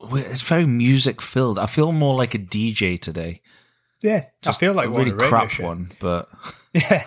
it's 0.00 0.42
very 0.42 0.66
music 0.66 1.22
filled. 1.22 1.58
I 1.58 1.66
feel 1.66 1.92
more 1.92 2.14
like 2.14 2.34
a 2.34 2.38
DJ 2.38 3.00
today. 3.00 3.40
Yeah, 4.02 4.26
I 4.44 4.52
feel 4.52 4.74
like 4.74 4.88
a 4.88 4.90
really 4.90 5.12
crap 5.12 5.58
one, 5.58 5.88
but 6.00 6.28
Yeah, 6.72 7.06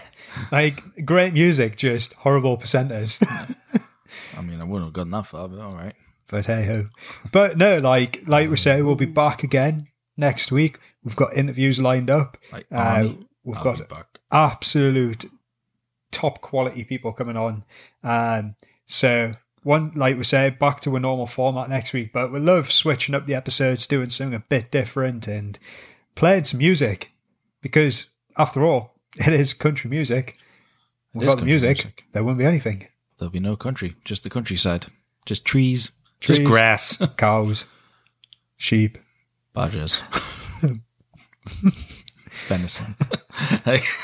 like 0.52 1.06
great 1.06 1.34
music, 1.34 1.78
just 1.78 2.14
horrible 2.14 2.58
percenters. 2.58 3.24
I 4.38 4.42
mean, 4.42 4.62
I 4.62 4.64
wouldn't 4.64 4.88
have 4.88 4.94
gone 4.94 5.12
that 5.12 5.28
far, 5.28 5.48
but 5.48 5.60
all 5.60 5.74
right. 5.74 5.94
but 6.30 6.46
hey 6.46 6.66
ho. 6.66 6.88
But 7.32 7.58
no, 7.58 7.78
like 7.80 8.28
like 8.28 8.50
we 8.50 8.56
say, 8.58 8.82
we'll 8.82 8.96
be 8.96 9.06
back 9.06 9.44
again 9.44 9.88
next 10.18 10.52
week. 10.52 10.80
We've 11.04 11.16
got 11.16 11.36
interviews 11.36 11.80
lined 11.80 12.10
up. 12.10 12.38
Like, 12.52 12.66
Uh, 12.72 13.10
we've 13.44 13.58
I'll 13.58 13.64
got 13.64 14.08
absolute 14.32 15.26
top 16.12 16.42
quality 16.42 16.84
people 16.84 17.14
coming 17.14 17.38
on. 17.38 17.64
Um, 18.04 18.56
so 18.86 19.34
one, 19.64 19.92
like 19.96 20.18
we 20.18 20.24
say, 20.24 20.50
back 20.50 20.80
to 20.82 20.96
a 20.96 21.00
normal 21.00 21.28
format 21.28 21.70
next 21.70 21.94
week. 21.94 22.12
But 22.14 22.32
we 22.32 22.40
love 22.40 22.72
switching 22.72 23.14
up 23.16 23.26
the 23.26 23.36
episodes, 23.36 23.88
doing 23.88 24.10
something 24.10 24.36
a 24.36 24.40
bit 24.40 24.72
different, 24.72 25.28
and 25.28 25.60
playing 26.20 26.44
some 26.44 26.58
music 26.60 27.12
because, 27.62 28.08
after 28.38 28.64
all, 28.64 28.94
it 29.18 29.34
is 29.34 29.54
country 29.54 29.90
music. 29.90 30.38
Without 31.14 31.40
the 31.40 31.46
music, 31.46 31.78
music. 31.78 32.04
there 32.12 32.24
wouldn't 32.24 32.38
be 32.38 32.46
anything. 32.46 32.88
There'll 33.18 33.32
be 33.32 33.40
no 33.40 33.56
country, 33.56 33.96
just 34.06 34.24
the 34.24 34.30
countryside, 34.30 34.86
just 35.26 35.44
trees, 35.44 35.92
Trees. 36.20 36.38
just 36.38 36.48
grass, 36.48 36.98
Cows, 37.18 37.66
sheep. 38.58 38.98
badgers, 39.56 40.02
venison. 42.48 42.94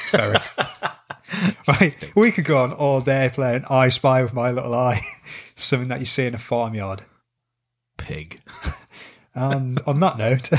Ferret. 0.10 0.42
right, 1.68 2.12
we 2.16 2.32
could 2.32 2.46
go 2.46 2.58
on 2.64 2.74
all 2.74 3.02
day 3.02 3.30
playing 3.32 3.66
I 3.70 3.90
Spy 3.90 4.24
with 4.24 4.34
My 4.34 4.50
Little 4.52 4.74
Eye, 4.76 5.02
something 5.56 5.90
that 5.90 6.00
you 6.00 6.06
see 6.06 6.26
in 6.26 6.34
a 6.34 6.40
farmyard. 6.40 7.04
Pig. 7.98 8.42
And 9.36 9.80
on 9.86 10.00
that 10.00 10.18
note, 10.18 10.50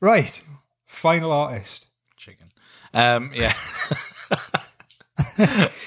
right, 0.00 0.40
final 0.84 1.32
artist. 1.32 1.86
Chicken. 2.16 2.52
Um, 2.94 3.30
yeah. 3.34 3.52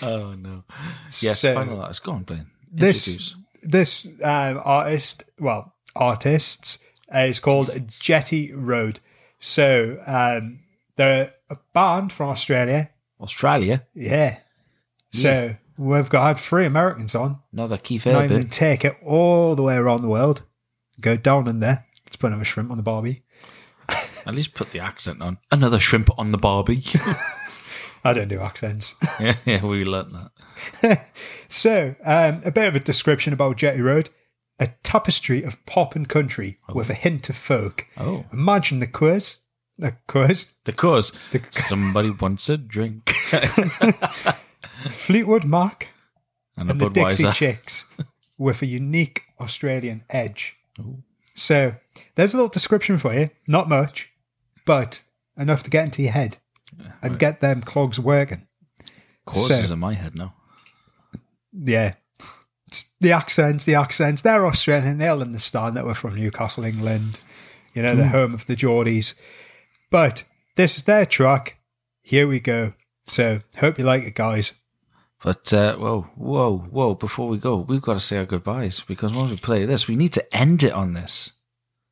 oh 0.01 0.33
no. 0.37 0.63
Yes, 1.21 1.39
So, 1.39 1.53
final 1.53 1.81
artist. 1.81 2.03
Go 2.03 2.11
on, 2.13 2.23
Blaine. 2.23 2.47
this 2.71 3.07
Introduce. 3.07 3.35
this 3.63 4.07
um, 4.23 4.61
artist, 4.63 5.23
well, 5.39 5.73
artists, 5.95 6.79
uh, 7.13 7.19
is 7.19 7.39
called 7.39 7.67
Jetty 7.87 8.53
Road. 8.53 8.99
So 9.39 9.99
um, 10.05 10.59
they're 10.95 11.33
a 11.49 11.57
band 11.73 12.11
from 12.13 12.29
Australia. 12.29 12.89
Australia. 13.21 13.85
Yeah. 13.93 14.39
So 15.11 15.55
we've 15.77 16.09
got 16.09 16.27
had 16.27 16.37
three 16.37 16.65
Americans 16.65 17.15
on. 17.15 17.39
Another 17.51 17.77
Keith 17.77 18.05
Now 18.05 18.19
Urban. 18.19 18.49
take 18.49 18.85
it 18.85 18.95
all 19.03 19.55
the 19.55 19.63
way 19.63 19.75
around 19.75 20.01
the 20.01 20.09
world. 20.09 20.43
Go 21.01 21.15
down 21.17 21.47
in 21.47 21.59
there. 21.59 21.85
Let's 22.05 22.15
put 22.17 22.27
another 22.27 22.45
shrimp 22.45 22.69
on 22.71 22.77
the 22.77 22.83
barbie. 22.83 23.23
At 24.29 24.35
least 24.35 24.53
put 24.53 24.69
the 24.69 24.79
accent 24.79 25.23
on. 25.23 25.39
Another 25.51 25.79
shrimp 25.79 26.11
on 26.15 26.31
the 26.31 26.37
barbie. 26.37 26.83
I 28.03 28.13
don't 28.13 28.27
do 28.27 28.41
accents. 28.41 28.93
yeah, 29.19 29.37
yeah, 29.43 29.65
we 29.65 29.83
learnt 29.83 30.13
that. 30.13 31.09
So, 31.49 31.95
um, 32.05 32.41
a 32.45 32.51
bit 32.51 32.67
of 32.67 32.75
a 32.75 32.79
description 32.79 33.33
about 33.33 33.57
Jetty 33.57 33.81
Road. 33.81 34.11
A 34.59 34.67
tapestry 34.83 35.41
of 35.41 35.65
pop 35.65 35.95
and 35.95 36.07
country 36.07 36.57
with 36.71 36.91
a 36.91 36.93
hint 36.93 37.27
of 37.27 37.37
folk. 37.37 37.87
Oh. 37.97 38.25
Imagine 38.31 38.77
the 38.77 38.85
quiz. 38.85 39.39
The 39.79 39.95
quiz. 40.05 40.49
The 40.65 40.73
Corrs. 40.73 41.11
Somebody 41.51 42.11
wants 42.11 42.49
a 42.49 42.57
drink. 42.57 43.09
Fleetwood 44.91 45.43
Mac 45.43 45.87
And 46.55 46.69
and 46.69 46.79
the 46.79 46.89
Dixie 46.89 47.31
Chicks 47.31 47.87
with 48.37 48.61
a 48.61 48.67
unique 48.67 49.23
Australian 49.39 50.03
edge. 50.11 50.55
So, 51.33 51.73
there's 52.13 52.35
a 52.35 52.37
little 52.37 52.49
description 52.49 52.99
for 52.99 53.13
you. 53.13 53.31
Not 53.47 53.69
much, 53.69 54.08
but 54.69 55.01
enough 55.35 55.63
to 55.63 55.69
get 55.71 55.85
into 55.85 56.03
your 56.03 56.11
head 56.11 56.37
and 57.01 57.17
get 57.17 57.39
them 57.39 57.59
clogs 57.59 57.99
working. 57.99 58.45
Causes 59.25 59.69
So- 59.69 59.73
in 59.73 59.79
my 59.79 59.95
head 59.95 60.13
now. 60.13 60.35
Yeah. 61.51 61.95
It's 62.67 62.85
the 63.01 63.11
accents, 63.11 63.65
the 63.65 63.73
accents, 63.73 64.21
they're 64.21 64.45
Australian. 64.45 64.99
They'll 64.99 65.23
understand 65.23 65.75
that 65.75 65.85
we're 65.87 65.95
from 65.95 66.13
Newcastle, 66.13 66.65
England, 66.65 67.19
you 67.73 67.81
know, 67.81 67.95
the 67.95 68.09
home 68.09 68.35
of 68.35 68.45
the 68.45 68.55
Geordies. 68.55 69.15
But 69.89 70.23
this 70.55 70.77
is 70.77 70.83
their 70.83 71.07
track. 71.07 71.57
Here 72.03 72.27
we 72.27 72.39
go. 72.39 72.73
So, 73.07 73.41
hope 73.57 73.79
you 73.79 73.85
like 73.85 74.03
it, 74.03 74.13
guys. 74.13 74.53
But 75.23 75.51
uh, 75.51 75.77
whoa, 75.77 76.01
whoa, 76.15 76.59
whoa! 76.69 76.93
Before 76.93 77.27
we 77.27 77.39
go, 77.39 77.57
we've 77.57 77.81
got 77.81 77.93
to 77.93 77.99
say 77.99 78.19
our 78.19 78.25
goodbyes 78.25 78.81
because 78.81 79.13
when 79.13 79.31
we 79.31 79.37
play 79.37 79.65
this, 79.65 79.87
we 79.87 79.95
need 79.95 80.13
to 80.13 80.35
end 80.35 80.63
it 80.63 80.73
on 80.73 80.93
this. 80.93 81.31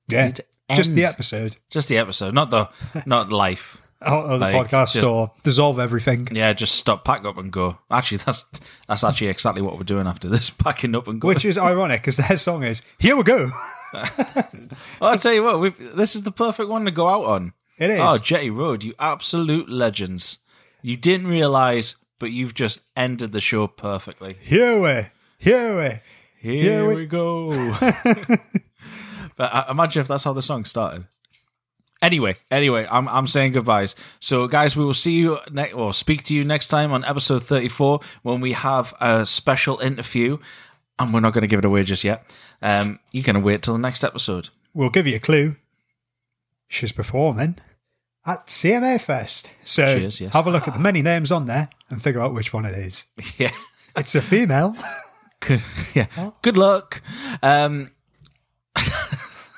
Yeah. 0.07 0.31
To 0.69 0.75
Just 0.75 0.93
the 0.95 1.05
episode. 1.05 1.57
Just 1.69 1.87
the 1.89 1.97
episode, 1.97 2.33
not 2.33 2.51
the 2.51 2.69
not 3.05 3.31
life. 3.45 3.81
Out 3.99 4.25
of 4.25 4.39
the 4.39 4.45
Like, 4.45 4.67
podcast 4.69 4.93
just- 4.93 5.07
or 5.07 5.31
dissolve 5.43 5.79
everything. 5.79 6.27
Yeah, 6.31 6.53
just 6.53 6.75
stop, 6.75 7.03
pack 7.03 7.25
up, 7.25 7.35
and 7.39 7.51
go. 7.51 7.79
Actually, 7.89 8.19
that's 8.19 8.45
that's 8.87 9.03
actually 9.03 9.27
exactly 9.29 9.63
what 9.63 9.75
we're 9.77 9.83
doing 9.85 10.05
after 10.05 10.29
this: 10.29 10.49
packing 10.65 10.93
up 10.93 11.07
and 11.07 11.19
going. 11.19 11.33
Which 11.33 11.45
is 11.45 11.57
ironic 11.57 12.01
because 12.01 12.17
their 12.17 12.37
song 12.37 12.63
is 12.63 12.83
Here 12.99 13.15
We 13.15 13.23
Go. 13.23 13.49
I'll 15.01 15.17
tell 15.17 15.33
you 15.33 15.41
what, 15.43 15.59
we've, 15.59 15.95
this 15.95 16.13
is 16.15 16.21
the 16.23 16.31
perfect 16.31 16.69
one 16.69 16.85
to 16.85 16.91
go 16.91 17.07
out 17.07 17.25
on. 17.25 17.53
It 17.79 17.89
is. 17.89 17.99
Oh, 17.99 18.17
Jetty 18.19 18.49
Road, 18.51 18.83
you 18.83 18.93
absolute 18.99 19.67
legends! 19.69 20.39
You 20.83 20.95
didn't 20.95 21.25
realize, 21.27 21.95
but 22.19 22.31
you've 22.31 22.53
just 22.53 22.81
ended 22.95 23.31
the 23.31 23.41
show 23.41 23.65
perfectly. 23.65 24.35
Here 24.41 24.79
we, 24.79 25.07
here 25.39 25.75
we. 25.81 25.99
Here 26.39 26.81
Yeah, 26.81 26.87
we- 26.87 26.95
we 26.97 27.05
go. 27.07 27.49
But 29.37 29.53
uh, 29.53 29.65
imagine 29.69 30.01
if 30.01 30.07
that's 30.09 30.25
how 30.25 30.33
the 30.33 30.41
song 30.41 30.65
started. 30.65 31.07
Anyway, 32.01 32.35
anyway, 32.51 32.85
I'm 32.91 33.07
I'm 33.07 33.25
saying 33.25 33.53
goodbyes. 33.53 33.95
So, 34.19 34.47
guys, 34.47 34.75
we 34.77 34.83
will 34.85 34.93
see 34.93 35.13
you 35.13 35.39
next, 35.49 35.73
or 35.73 35.93
speak 35.93 36.23
to 36.25 36.35
you 36.35 36.43
next 36.43 36.67
time 36.67 36.91
on 36.91 37.03
episode 37.05 37.43
34 37.43 38.01
when 38.21 38.39
we 38.41 38.51
have 38.51 38.93
a 38.99 39.25
special 39.25 39.79
interview, 39.79 40.37
and 40.99 41.11
we're 41.13 41.21
not 41.21 41.33
going 41.33 41.41
to 41.41 41.47
give 41.47 41.59
it 41.59 41.65
away 41.65 41.81
just 41.83 42.03
yet. 42.03 42.23
Um, 42.61 42.99
you 43.11 43.23
can 43.23 43.41
wait 43.41 43.63
till 43.63 43.73
the 43.73 43.79
next 43.79 44.03
episode. 44.03 44.49
We'll 44.75 44.91
give 44.91 45.07
you 45.07 45.15
a 45.15 45.19
clue. 45.19 45.55
She's 46.67 46.91
performing 46.91 47.55
at 48.27 48.47
CMA 48.47 48.99
Fest. 49.01 49.49
So 49.63 49.97
She 49.97 50.03
is, 50.03 50.21
yes. 50.21 50.33
have 50.33 50.45
a 50.45 50.51
look 50.51 50.67
at 50.67 50.73
the 50.75 50.79
many 50.79 51.01
names 51.01 51.31
on 51.31 51.47
there 51.47 51.69
and 51.89 51.99
figure 52.01 52.19
out 52.21 52.33
which 52.33 52.53
one 52.53 52.65
it 52.65 52.75
is. 52.77 53.05
Yeah, 53.37 53.51
It's 53.95 54.13
a 54.15 54.21
female. 54.21 54.75
good, 55.39 55.63
yeah. 55.95 56.07
Good 56.41 56.57
luck. 56.57 57.01
Um, 57.41 57.91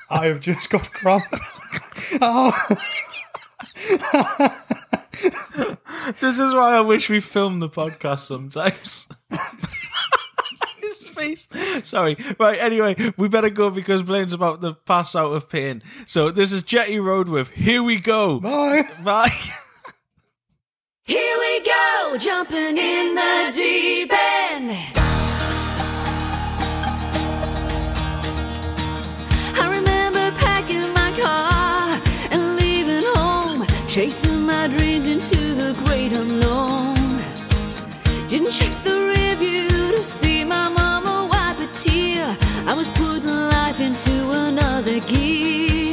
I 0.09 0.25
have 0.27 0.39
just 0.39 0.69
got 0.69 0.91
cramp. 0.91 1.23
oh, 2.21 2.51
This 6.21 6.39
is 6.39 6.53
why 6.53 6.73
I 6.75 6.81
wish 6.81 7.09
we 7.09 7.19
filmed 7.19 7.61
the 7.61 7.69
podcast 7.69 8.19
sometimes. 8.19 9.07
His 10.81 11.03
face. 11.03 11.47
Sorry. 11.83 12.17
Right, 12.39 12.57
anyway, 12.59 12.95
we 13.17 13.27
better 13.27 13.49
go 13.51 13.69
because 13.69 14.01
Blaine's 14.01 14.33
about 14.33 14.61
to 14.61 14.73
pass 14.73 15.15
out 15.15 15.33
of 15.33 15.49
pain. 15.49 15.83
So 16.07 16.31
this 16.31 16.51
is 16.51 16.63
Jetty 16.63 16.99
Road 16.99 17.29
with 17.29 17.49
Here 17.49 17.83
We 17.83 17.97
Go. 17.97 18.39
bye. 18.39 18.83
Bye. 19.03 19.29
Here 21.03 21.37
we 21.39 21.59
go, 21.65 22.17
jumping 22.19 22.77
in 22.77 23.15
the 23.15 23.51
deep 23.53 24.11
end. 24.11 24.28
Chasing 33.99 34.45
my 34.45 34.65
dreams 34.69 35.05
into 35.07 35.55
the 35.55 35.73
great 35.83 36.13
unknown. 36.13 36.95
Didn't 38.29 38.49
check 38.49 38.71
the 38.81 38.95
review 39.13 39.67
to 39.67 40.01
see 40.01 40.45
my 40.45 40.69
mama 40.69 41.27
wipe 41.29 41.59
a 41.59 41.67
tear. 41.75 42.25
I 42.65 42.73
was 42.75 42.89
putting 42.91 43.27
life 43.27 43.81
into 43.81 44.15
another 44.31 45.01
gear. 45.01 45.88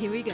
Here 0.00 0.10
we 0.10 0.22
go. 0.22 0.32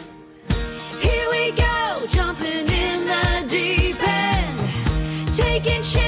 Here 1.01 1.29
we 1.29 1.51
go, 1.51 2.07
jumping 2.07 2.69
in 2.69 3.05
the 3.05 3.47
deep 3.49 4.01
end, 4.01 5.35
taking 5.35 5.83
chances. 5.83 6.06